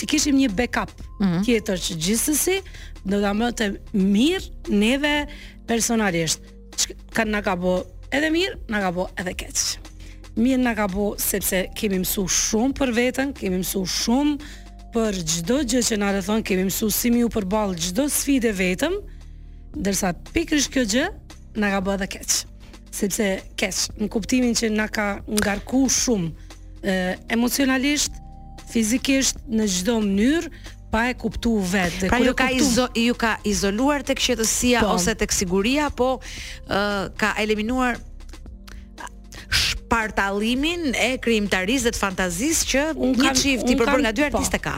[0.00, 1.44] të kishim një backup mm -hmm.
[1.44, 2.56] tjetër që gjithësësi,
[3.08, 5.26] në da më të mirë, neve
[5.66, 6.40] personalisht,
[7.12, 9.89] që nga ka bo edhe mirë, nga ka bo edhe keqë
[10.38, 14.36] mirë nga ka bo sepse kemi mësu shumë për vetën, kemi mësu shumë
[14.94, 18.94] për gjdo gjë që në arëthon, kemi mësu si mi u përbalë gjdo sfide vetëm,
[19.74, 21.06] dërsa pikrish kjo gjë,
[21.60, 22.40] nga ka bo edhe keqë.
[22.94, 23.26] Sepse
[23.58, 26.30] keqë, në kuptimin që nga ka ngarku shumë
[26.82, 26.94] e,
[27.36, 28.18] emocionalisht,
[28.70, 30.50] fizikisht, në gjdo mënyrë,
[30.90, 32.08] pa e kuptu vetë.
[32.10, 32.66] Pra ju ka, kuptu...
[32.66, 34.96] izo, ju ka izoluar të kështësia po.
[34.98, 37.98] ose të kësiguria, po uh, ka eliminuar
[39.92, 44.28] partallimin e krijimtarisë dhe të fantazisë që un një çift i përbërë nga dy po.
[44.38, 44.76] artiste ka.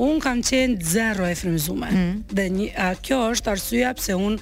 [0.00, 1.92] Un kam qenë zero e frymëzuar.
[1.92, 2.20] Mm.
[2.32, 4.38] Dhe një, a, kjo është arsyeja pse un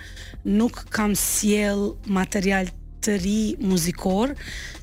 [0.47, 2.71] nuk kam sjell material
[3.03, 4.33] të ri muzikor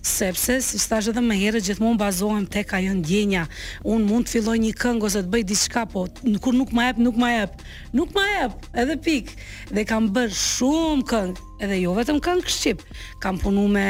[0.05, 3.43] sepse si thash edhe më herët gjithmonë bazohem tek ajo ndjenja.
[3.83, 6.05] Un mund të filloj një këngë ose të bëj diçka, po
[6.43, 7.53] kur nuk më jap, nuk më jap.
[7.97, 9.31] Nuk më jap, edhe pik.
[9.75, 12.83] Dhe kam bërë shumë këngë, edhe jo vetëm këngë shqip.
[13.23, 13.89] Kam punuar me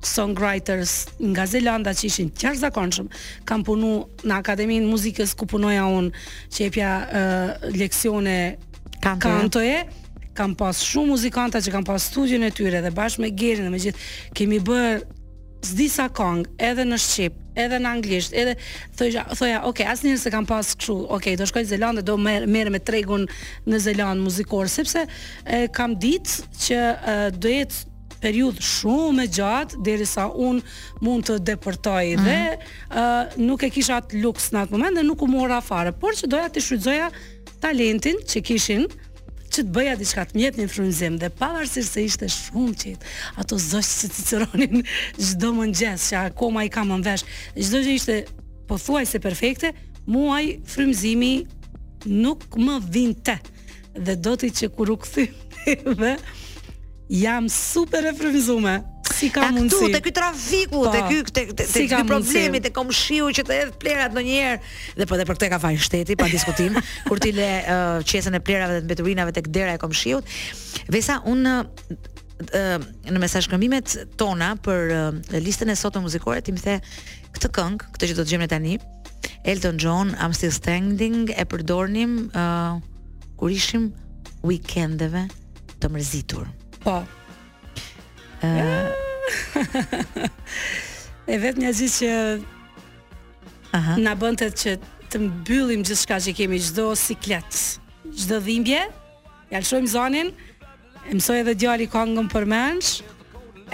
[0.00, 3.08] songwriters nga Zelanda që ishin qarë zakonshëm,
[3.44, 6.10] kam punu në e Muzikës ku punoja unë
[6.50, 8.56] që epja uh, leksione
[9.00, 9.78] kantoje, kantoje
[10.34, 13.70] kam pas shumë muzikanta që kam pas studion e tyre dhe bashkë me Gerin dhe
[13.74, 15.00] me gjithë kemi bërë
[15.66, 18.54] zdisa kong edhe në Shqip, edhe në Anglisht, edhe
[18.96, 22.14] thoja, thoja ok, asë njërë se kam pas këshu, ok, do shkoj Zeland dhe do
[22.16, 23.26] merë me tregun
[23.68, 27.89] në Zeland muzikor, sepse e, kam ditë që e, do jetë
[28.22, 30.60] periud shumë e gjatë derisa un
[31.04, 32.24] mund të deportoj mm -hmm.
[32.24, 32.40] dhe
[32.92, 36.12] uh, nuk e kisha atë luks në atë moment dhe nuk u mora fare, por
[36.18, 37.06] që doja të shfrytëzoja
[37.62, 38.84] talentin që kishin
[39.52, 43.00] që të bëja diçka të mjet një frymëzim dhe pavarësisht se ishte shumë qet,
[43.40, 44.76] ato zoj që ciceronin
[45.28, 47.24] çdo mëngjes që akoma i kam në vesh,
[47.66, 48.14] çdo që ishte
[48.68, 49.68] pothuajse perfekte,
[50.12, 51.34] muaj frymëzimi
[52.22, 53.36] nuk më vinte
[54.06, 56.12] dhe do të që kuru u dhe
[57.10, 58.82] jam super e frymzuar.
[59.10, 59.74] Si ka Aktu, mundësi?
[59.90, 63.28] Aktu te ky trafiku, pa, te po, ky te te, si ky problemi te komshiu
[63.34, 64.58] që të hedh plerat ndonjëherë
[64.96, 68.38] dhe po edhe për këtë ka fajnë shteti pa diskutim, kur ti le uh, qesën
[68.38, 70.20] e plerave dhe të mbeturinave tek dera e shiu
[70.88, 76.54] Vesa un uh, uh në mesaj këmbimet tona për uh, listën e sotme muzikore ti
[76.56, 76.78] më the
[77.34, 78.78] këtë këngë, këtë që do të në tani.
[79.44, 82.78] Elton John, I'm Still Standing e përdornim uh,
[83.36, 83.90] kur ishim
[84.46, 85.26] weekendeve
[85.82, 86.46] të mërzitur.
[86.80, 87.00] Po.
[88.40, 88.88] Ëh.
[91.30, 92.16] e vetë një gjithë që
[93.70, 93.92] Aha.
[94.02, 94.72] Na bënte që
[95.12, 97.54] të mbyllim gjithçka që kemi çdo siklet,
[98.18, 98.80] çdo dhimbje,
[99.52, 100.32] ja lshojmë zonin,
[101.06, 102.90] e mësoj edhe djali këngën për mençh,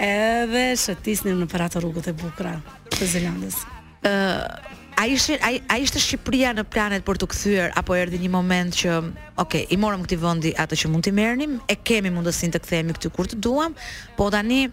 [0.05, 2.53] edhe shëtisnim në para të rrugët e bukura
[2.93, 3.57] të Zelandës.
[4.05, 5.33] Ëh, uh A ishte
[5.69, 8.95] a ishte Shqipëria në planet për të kthyer apo erdhi një moment që,
[9.37, 12.95] ok, i morëm këtë vendi atë që mund të merrnim, e kemi mundësinë të kthehemi
[12.97, 13.75] këtu kur të duam,
[14.17, 14.63] po tani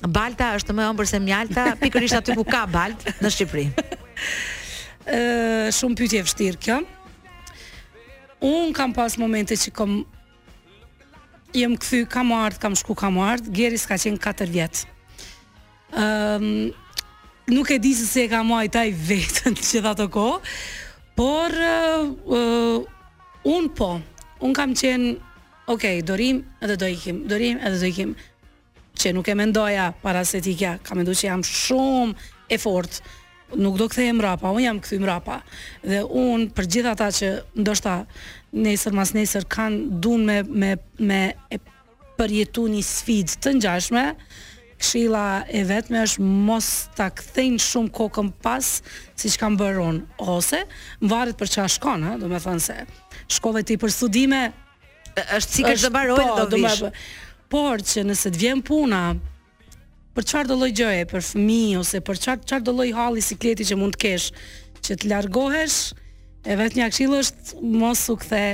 [0.00, 3.66] Balta është më e se Mjalta, pikërisht aty ku ka Balt në Shqipëri.
[5.18, 5.20] Ë
[5.76, 6.76] shumë pyetje vështirë kjo.
[8.48, 9.98] Un kam pas momente që kam
[11.56, 14.84] jam kthy, kam ardh, kam shku, kam ardh, gjeris ka qenë 4 vjet.
[15.92, 16.70] Ëm,
[17.48, 20.40] nuk e di se si e ka marrë taj vetën që dha ato kohë,
[21.18, 22.80] por uh,
[23.52, 23.92] un po.
[24.44, 25.14] Un kam qenë,
[25.72, 28.12] ok, dorim edhe do ikim, dorim edhe do ikim.
[28.98, 33.00] Që nuk e mendoja para se ti kja, kam mendu që jam shumë e fort,
[33.56, 35.40] nuk do kthehem rapa, un jam kthy rapa,
[35.82, 37.94] Dhe un për gjitha ta që ndoshta
[38.52, 41.58] nesër mas nesër kanë dun me me me e
[42.18, 44.04] përjetu një sfidë të ngjashme,
[44.78, 48.68] këshilla e vetme është mos ta kthejnë shumë kokën pas
[49.18, 50.60] siç kanë bërë unë ose
[51.10, 52.76] varet për çfarë shkon, ha, do të thonë se
[53.38, 54.42] shkove ti për studime
[55.16, 56.82] është sikur të mbaroj po, do të vish.
[57.50, 59.02] Por që nëse të vjen puna
[60.18, 63.66] për çfarë do lloj gjëje, për fëmijë ose për çfarë çfarë do lloj halli sikleti
[63.72, 64.30] që mund të kesh
[64.84, 65.80] që të largohesh,
[66.46, 68.44] e vetë një akshilë është mos u kthe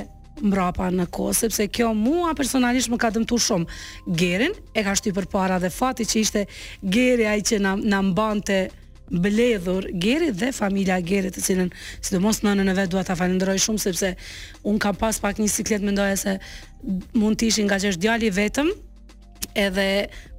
[0.43, 3.81] mbrapa në kohë, sepse kjo mua personalisht më ka dëmtu shumë.
[4.19, 6.45] Gerin e ka shty për para dhe fati që ishte
[6.83, 8.65] Geri ai që na, na mbante
[9.11, 11.71] mbledhur Geri dhe familja Geri të cilën
[12.01, 14.15] sidomos nënën e vet dua ta falenderoj shumë sepse
[14.67, 16.37] un kam pas pak një siklet mendoja se
[17.15, 18.73] mund të ishin nga që është djali vetëm
[19.61, 19.85] edhe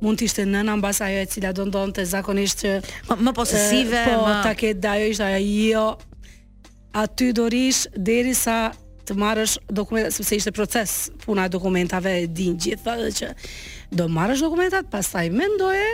[0.04, 2.72] mund të ishte nëna mbas ajo e cila do ndonte zakonisht që
[3.16, 4.42] M më posesive eh, po ma...
[4.44, 5.86] ta ketë ajo ishte ajo jo
[7.06, 8.60] aty do rish derisa
[9.06, 10.94] të marrësh dokumentat, sepse ishte proces
[11.26, 13.32] puna e dokumentave e din gjithë edhe që
[14.00, 15.92] do marrësh dokumentat pastaj mendoje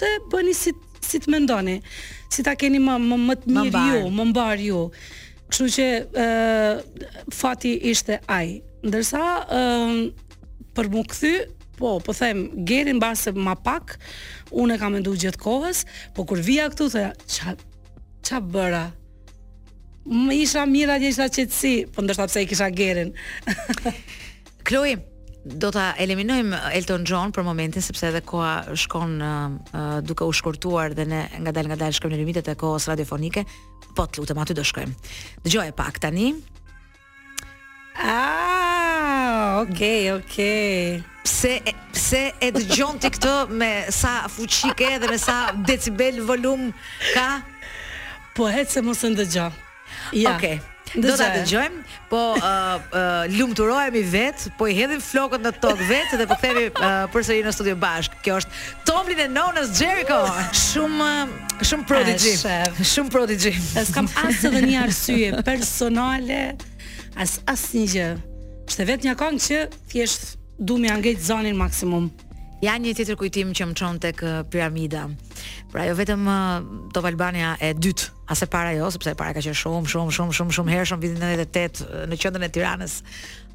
[0.00, 0.72] të bëni si
[1.06, 1.76] si të mendoni
[2.34, 4.80] si ta keni më më më të mirë ju më mbar ju
[5.50, 8.48] kështu që ë uh, fati ishte ai
[8.88, 10.00] ndërsa ë uh,
[10.76, 11.34] për mu kthy
[11.76, 13.98] po, po them, gjerë mbase ma pak,
[14.48, 15.82] unë e kam menduar gjithë kohës,
[16.16, 17.52] po kur vija këtu thoya, ç'a
[18.24, 18.84] ç'a bëra?
[20.06, 23.12] më isha mirë atje isha qetësi, po ndoshta pse i kisha gerën.
[24.66, 24.96] Kloi,
[25.46, 30.90] do ta eliminojmë Elton John për momentin sepse edhe koha shkon uh, duke u shkurtuar
[30.98, 33.44] dhe ne ngadalë ngadalë shkojmë në limitet e kohës radiofonike,
[33.94, 34.94] po të lutem aty do shkojmë.
[35.46, 36.32] Dëgjoj pak tani.
[38.02, 40.98] Ah, okay, okay.
[41.26, 41.54] Pse
[41.94, 46.68] pse e dëgjon ti këtë me sa fuqi ke dhe me sa decibel volum
[47.14, 47.28] ka?
[48.36, 49.62] Po ecë mos e ndëgjoj.
[50.12, 50.36] Ja.
[50.36, 50.54] Okej.
[50.60, 51.02] Okay.
[51.02, 51.72] Do ta dëgjojm,
[52.08, 56.68] po uh, uh, lumturohemi vet, po i hedhim flokët në tokë vet dhe po kthehemi
[56.70, 58.14] uh, përsëri në studio bashk.
[58.24, 60.20] Kjo është Tomlin e Nonës Jericho.
[60.56, 61.34] shumë uh,
[61.66, 62.36] shumë prodigji.
[62.94, 63.52] Shumë prodigji.
[63.82, 66.40] Es kam as edhe një arsye personale
[67.18, 68.08] as asnjë gjë.
[68.70, 72.08] Është vetë një këngë që thjesht duam ja ngjej zonin maksimum.
[72.64, 75.08] Ja një tjetër kujtim që më çon tek uh, piramida.
[75.74, 79.42] Pra jo vetëm uh, Top Albania e dytë as e para jo sepse para ka
[79.44, 82.94] qenë shumë shumë shumë shumë shumë herë shumë vitin 98 në qendrën e Tiranës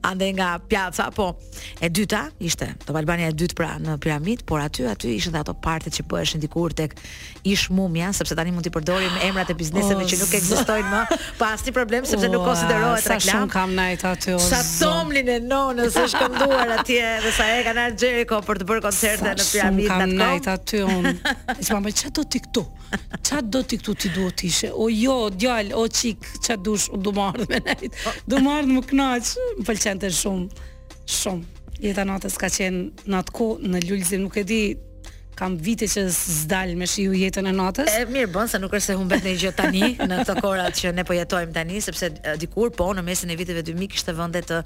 [0.01, 1.35] ande nga pjaca, po
[1.79, 5.41] e dyta ishte, do Albania e dytë pra në piramid, por aty aty ishin dhe
[5.43, 6.95] ato parte që bëheshin dikur tek
[7.47, 11.19] ish mumja, sepse tani mund t'i përdorim emrat e bizneseve oh, që nuk ekzistojnë më,
[11.39, 13.21] pa asnjë problem sepse oh, nuk konsiderohet reklam.
[13.21, 14.35] Sa shumë kam najt aty.
[14.45, 18.85] Sa tomlin e nonës është kënduar atje dhe sa e kanë ardhur për të bërë
[18.87, 19.93] koncerte në piramid atko.
[19.93, 21.09] Sa shumë kam najt aty un.
[21.61, 22.65] Isha më çfarë do ti këtu?
[23.21, 24.71] Çfarë do ti këtu ti duhet ishe?
[24.75, 27.87] O jo, djal, o çik, çfarë dush, u do marr me najt.
[28.05, 28.13] Po.
[28.35, 30.63] Do marr më knaç, më pëlqen qenë të shumë,
[31.21, 31.59] shumë.
[31.81, 34.61] Jeta natës ka qenë në atë ku, në ljullëzim, nuk e di
[35.41, 37.89] kam vite që zdal me shiu jetën e natës.
[37.97, 40.91] E mirë bën se nuk është se humbet ndonjë gjë tani në ato korat që
[40.93, 42.11] ne po jetojmë tani, sepse
[42.43, 44.59] dikur po në mesin e viteve 2000 kishte vende të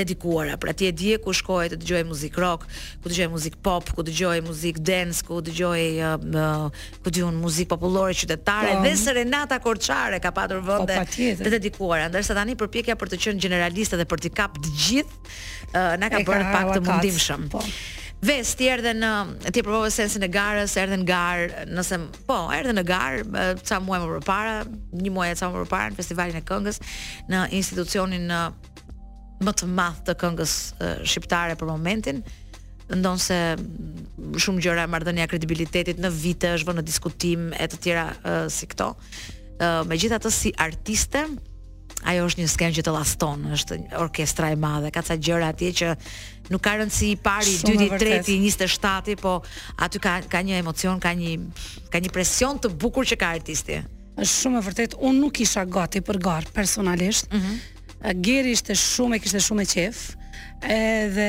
[0.00, 0.56] dedikuara.
[0.58, 2.64] Pra ti e di ku shkoje të dëgjoje muzik rock,
[3.04, 7.70] ku dëgjoje muzik pop, ku dëgjoje muzik dance, ku dëgjoje uh, uh, ku diun muzik
[7.70, 12.10] popullore qytetare po, dhe serenata korçare ka patur po, vende po, pa të dedikuara.
[12.10, 16.10] Ndërsa tani përpjekja për të qenë generalistë dhe për të kap të gjithë uh, na
[16.10, 17.46] ka bërë pak të mundimshëm.
[17.54, 17.62] Po.
[18.24, 19.08] Ves, ti erdhe në
[19.52, 23.18] ti provove sensin e garës, erdhe në gar, nëse po, erdhe në gar,
[23.60, 24.54] ca muaj më përpara,
[25.04, 26.80] një muaj ca më përpara në festivalin e këngës
[27.28, 28.24] në institucionin
[29.44, 30.54] më të madh të këngës
[31.12, 32.22] shqiptare për momentin
[32.86, 33.36] ndonë se
[34.40, 38.44] shumë gjëra e mardënja kredibilitetit në vite është vë në diskutim e të tjera uh,
[38.46, 38.92] si këto.
[39.58, 41.24] Uh, me gjitha të si artiste,
[42.06, 45.72] ajo është një skenë që të laston, është orkestra e madhe, ka ca gjëra atje
[45.80, 45.92] që
[46.52, 49.32] nuk ka rëndësi i pari, i dyti, i treti, i 27-ti, po
[49.82, 51.32] aty ka ka një emocion, ka një
[51.92, 53.80] ka një presion të bukur që ka artisti.
[54.16, 57.26] Është shumë e vërtet, unë nuk isha gati për gar personalisht.
[57.30, 57.34] Ëh.
[57.34, 57.74] Mm -hmm.
[58.26, 59.98] Geri ishte shumë e kishte shumë e qef
[60.72, 61.28] edhe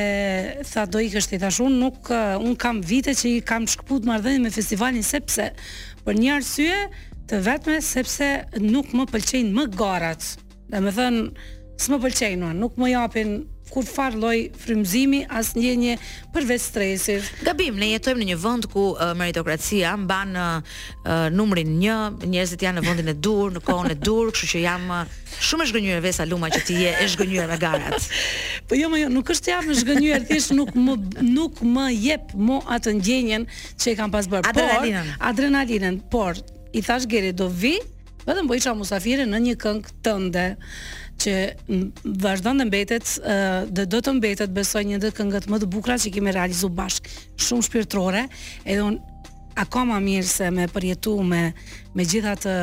[0.72, 2.10] tha do ikësht i unë nuk
[2.46, 5.50] un kam vite që i kam shkëput marrëdhënie me festivalin sepse
[6.04, 6.74] për një arsye
[7.28, 8.28] të vetme sepse
[8.60, 10.22] nuk më pëlqejnë më garat.
[10.68, 11.28] Dhe me thënë,
[11.80, 15.94] s'më pëlqenua, nuk më japin kur farloj lloj frymëzimi as ndjenje
[16.32, 17.26] përveç stresit.
[17.44, 20.78] Gabim, ne jetojmë në një vend ku uh, meritokracia mban uh,
[21.36, 21.96] numrin një,
[22.32, 24.86] njerëzit janë në vendin e dur, në kohën e dur, kështu që jam
[25.50, 28.08] shumë e zgënjur vesa luma që ti je e zgënjur me garat.
[28.68, 30.96] Po jo, më jo, nuk është jam e zgënjur, thjesht nuk më
[31.28, 33.44] nuk më jep mo atë ndjenjen
[33.76, 34.48] që e kam pas bërë.
[34.48, 35.12] Adrenalinën.
[35.12, 36.42] Por, adrenalinën, por
[36.80, 37.76] i thash gjeri do vi
[38.28, 40.42] vetëm po isha musafire në një këngë tënde
[41.22, 41.34] që
[42.22, 43.12] vazhdon të mbetet,
[43.74, 47.08] dhe do të mbetet besoj një ditë këngët më të bukura që kemi realizuar bashk,
[47.42, 48.24] shumë shpirtërore,
[48.68, 49.00] edhe un
[49.58, 51.48] akoma mirë se me përjetu me
[51.96, 52.54] me gjithatë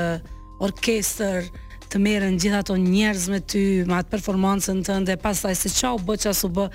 [0.63, 1.49] orkestër,
[1.95, 6.17] të merren gjithë ato njerëz me ty, me atë performancën tënde, pastaj se çau bë
[6.25, 6.65] çau su bë,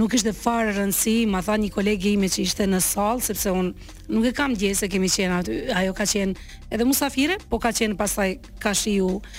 [0.00, 3.68] nuk ishte fare rëndësi, ma tha një kolege ime që ishte në sallë sepse un
[4.10, 5.58] nuk e kam dje se kemi qenë aty.
[5.70, 6.34] Ajo ka qenë
[6.74, 8.32] edhe musafire, po ka qenë pastaj
[8.64, 9.30] ka shiu um,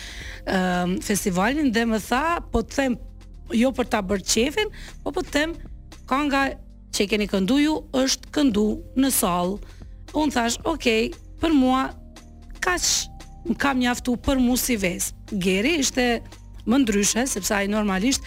[0.47, 2.95] ehm, festivalin dhe më tha, po të them
[3.63, 4.71] jo për ta bërë qefin,
[5.03, 5.57] po po të them
[6.07, 6.45] kanga
[6.93, 8.65] që i keni këndu ju është këndu
[9.03, 9.59] në sallë.
[10.15, 11.13] Un thash, "Okej, okay,
[11.43, 11.89] për mua
[12.63, 12.87] kaç
[13.57, 14.77] kam mjaftu për mu si
[15.31, 16.21] Geri ishte
[16.65, 18.23] më ndryshe, sepse ai normalisht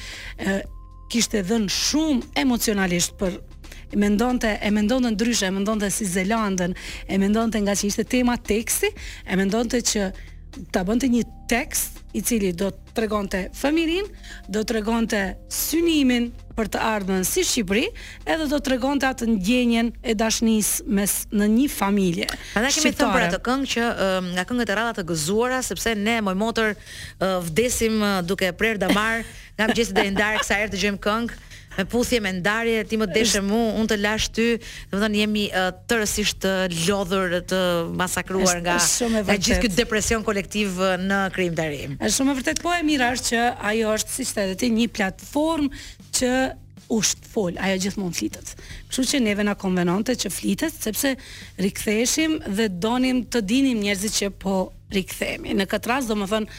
[1.10, 3.38] kishte dhënë shumë emocionalisht për
[3.92, 6.74] e mendonte e mendonte ndryshe, e mendonte si Zelandën,
[7.08, 8.90] e mendonte nga që ishte tema teksti,
[9.26, 10.10] e mendonte që
[10.70, 14.06] ta bënte një tekst i cili do të tregonte familin,
[14.48, 15.20] do të tregonte
[15.50, 17.86] synimin, për të ardhmen si Shqipëri,
[18.28, 22.28] edhe do tregonte atë ndjenjen e dashnisë mes në një familje.
[22.52, 23.88] Prandaj kemi thënë për atë këngë që
[24.36, 26.74] nga këngët e radha të gëzuara sepse ne moj motor
[27.48, 29.22] vdesim duke prerë damar
[29.56, 31.46] nga mëngjesi deri në darkë sa herë dëgjojmë këngë
[31.76, 34.46] me puthje me ndarje, ti më deshe mu, unë të lash ty,
[34.90, 36.50] dhe më jemi uh, tërësisht të
[36.88, 37.60] lodhur të
[37.96, 40.76] masakruar nga, nga gjithë këtë depresion kolektiv
[41.06, 41.94] në krim të rrim.
[42.02, 45.70] Shumë e vërtet, po e mira është që ajo është si shte ti një platform,
[46.20, 46.30] që
[46.90, 48.52] ushtë fol, ajo gjithmonë flitet.
[48.90, 51.12] Kështu që neve na konvenonte që flitet sepse
[51.62, 54.54] riktheshim dhe donim të dinim njerëzit që po
[54.96, 55.54] rikthehemi.
[55.60, 56.56] Në këtë rast thënë,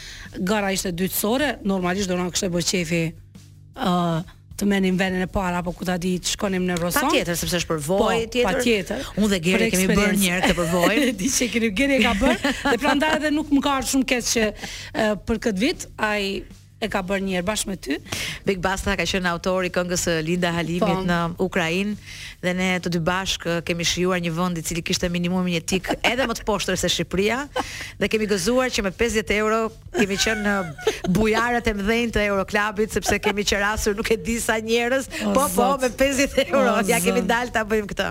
[0.48, 5.26] gara ishte dytësore, normalisht do na kështë e qefi ë uh, të menim venin e
[5.32, 7.08] para, apo ku ta di të shkonim në Roson.
[7.10, 8.58] Patjetër sepse është për vojë po, tjetër.
[8.60, 9.06] Patjetër.
[9.18, 11.06] Unë dhe Geri kemi bërë një herë këtë për vojë.
[11.20, 14.44] di që Geri e ka bërë dhe prandaj edhe nuk më ka shumë keq që
[14.46, 16.24] uh, për këtë vit ai
[16.82, 17.96] e ka bërë njëherë bashkë me ty.
[18.46, 20.96] Big Basta ka qenë autori i këngës së eh, Linda Halimit po.
[21.06, 21.94] në Ukrainë
[22.42, 25.92] dhe ne të dy bashkë eh, kemi shijuar një vend i cili kishte minimumin etik
[26.02, 27.44] edhe më të poshtër se Shqipëria
[28.02, 29.60] dhe kemi gëzuar që me 50 euro
[29.94, 34.40] kemi qenë në eh, bujarët e mëdhenj të Euroklubit sepse kemi qerasur nuk e di
[34.42, 35.06] sa njerëz,
[35.38, 38.10] po po me 50 euro o, ja kemi dalë ta bëjmë këtë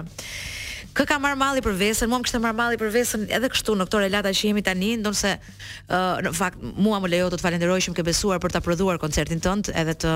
[0.95, 3.75] kë ka marr malli për vesën, mua më kishte marr malli për vesën edhe kështu
[3.79, 7.45] në këto relata që jemi tani, ndonse uh, në fakt mua më lejo të të
[7.45, 10.15] falenderoj shumë ke besuar për ta prodhuar koncertin tënd, edhe të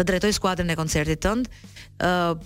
[0.00, 1.46] të drejtoj skuadrën e koncertit tënd.
[2.00, 2.40] ë uh,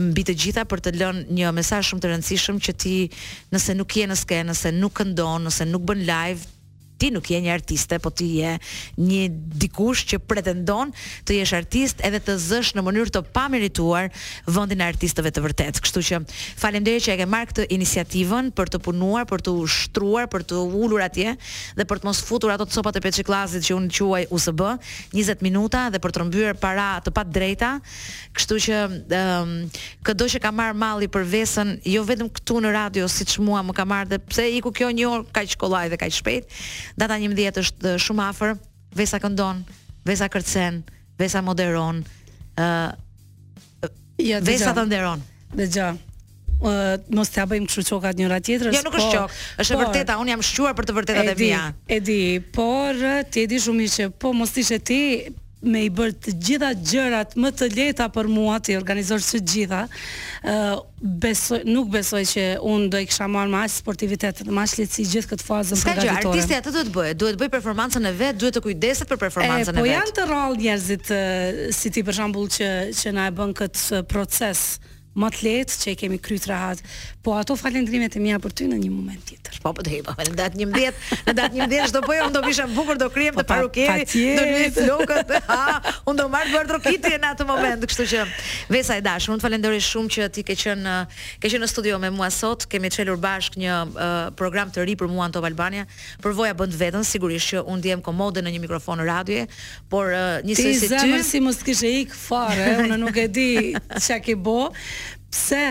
[0.00, 2.94] mbi të gjitha për të lënë një mesazh shumë të rëndësishëm që ti
[3.52, 6.46] nëse nuk je në skenë, nëse nuk këndon, nëse nuk bën live,
[6.96, 8.54] ti nuk je një artiste, po ti je
[9.00, 9.22] një
[9.60, 10.92] dikush që pretendon
[11.26, 14.10] të jesh artist edhe të zësh në mënyrë të pamirituar
[14.46, 15.80] vendin e artistëve të vërtet.
[15.82, 16.20] Kështu që
[16.60, 20.62] faleminderit që e ke marrë këtë iniciativën për të punuar, për të ushtruar, për të
[20.84, 21.34] ulur atje
[21.78, 24.62] dhe për të mos futur ato copat e peçiklazit që unë quaj USB,
[25.14, 27.72] 20 minuta dhe për të rëmbyrë para të pat drejta.
[28.36, 28.78] Kështu që
[29.18, 29.54] um,
[30.06, 33.74] këdo që ka marrë malli për vesën, jo vetëm këtu në radio siç mua më
[33.76, 36.54] ka marrë dhe pse iku kjo një orë kaq kollaj dhe kaq shpejt,
[36.98, 38.56] data 11 është shumë afër.
[38.94, 39.62] Vesa këndon,
[40.06, 40.82] Vesa kërcen,
[41.18, 42.02] Vesa moderon.
[42.56, 45.22] ë uh, ja, Vesa thënderon.
[45.58, 45.94] Dëgjoj.
[46.54, 49.32] Uh, mos të bëjmë kështu çokat njëra tjetër Jo, nuk është qok,
[49.64, 51.62] Është e vërteta, un jam shquar për të vërtetat e mia.
[51.92, 52.20] E di,
[52.54, 52.96] por
[53.32, 55.00] ti e di shumë mirë që po mos ishe ti,
[55.68, 59.82] me i bërë të gjitha gjërat më të leta për mua të i të gjitha
[59.88, 60.78] uh,
[61.22, 65.06] besoj, nuk besoj që unë do i kësha marë më ashtë sportivitetet më ashtë letësi
[65.14, 68.58] gjithë këtë fazën Ska që artisti atë duhet bëjë, duhet bëjë performancën e vetë duhet
[68.58, 72.20] të kujdeset për performancën e vetë Po janë të rralë njerëzit uh, si ti për
[72.20, 74.90] shambull që, që na e bënë këtë proces uh,
[75.20, 76.82] më të lehtë që e kemi kryt rahat.
[77.24, 79.58] Po ato falendrimet e mia për ty në një moment tjetër.
[79.64, 80.14] Po po të hipa.
[80.18, 80.98] Në datë 11,
[81.30, 84.04] në datë 11 çdo po jam do visha bukur do krijem të po, parukeri,
[84.34, 85.30] do lë flokët.
[85.54, 85.76] Ha,
[86.08, 88.22] unë do marr për trokitje në atë moment, kështu që
[88.72, 90.94] Vesa e dashur, unë falenderoj shumë që ti ke qenë
[91.42, 92.64] ke qenë në studio me mua sot.
[92.72, 94.06] Kemë çelur bashk një uh,
[94.38, 95.84] program të ri për mua në Top Albania.
[96.24, 99.44] Përvoja bën vetën, sigurisht që unë ndiem komode në një mikrofon radioje,
[99.92, 103.48] por uh, njësoj si ty, si mos kishe ik fare, unë nuk e di
[103.94, 104.70] çka ke bë
[105.34, 105.64] pse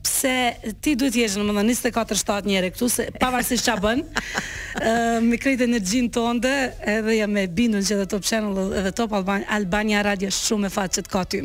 [0.00, 5.38] pse ti duhet jesh në mëndan 24/7 njëri këtu se pavarësisht çfarë bën uh, me
[5.42, 6.52] krejt energjin tonde
[6.96, 10.76] edhe jam e bindur që edhe Top Channel edhe Top Albania, Albania Radio shumë e
[10.76, 11.44] fat që të ka ty.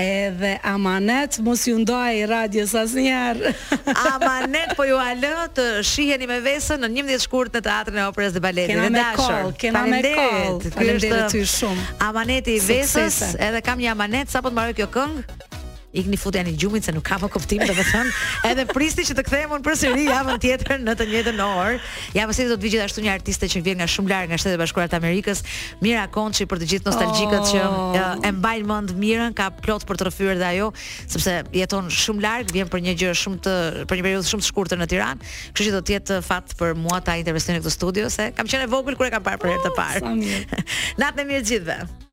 [0.00, 3.50] Edhe Amanet, mos ju ndoaj radios asnjëherë.
[4.12, 8.36] Amanet, po ju alë të shiheni me vesën në 11 shkurt në teatrin e operës
[8.36, 8.76] dhe baletit.
[8.76, 10.60] Kena me koll, kena me koll.
[10.76, 11.88] Faleminderit shumë.
[12.06, 16.52] Amaneti i vesës, edhe kam një Amanet sapo të mbaroj kjo këngë ikni futi ani
[16.56, 18.10] gjumit se nuk ka më kuptim do të them
[18.50, 21.78] edhe prisni që të kthehem unë përsëri javën tjetër në të njëjtën orë
[22.16, 24.94] ja pse do të vijë gjithashtu një artiste që vjen nga shumë larg nga shtetet
[24.94, 25.42] e amerikës
[25.82, 27.94] mira konçi për të gjithë nostalgjikët që oh.
[28.24, 32.52] e mbajnë mend mirën ka plot për të rrëfyer dhe ajo sepse jeton shumë larg
[32.54, 33.56] vjen për një gjë shumë të
[33.90, 36.74] për një periudhë shumë të shkurtër në Tiranë kështu që do të jetë fat për
[36.78, 39.52] mua ta intervistoj në këtë studio se kam qenë vogël kur e kam parë për
[39.52, 40.14] herë të parë
[41.04, 42.06] natën e mirë gjithëve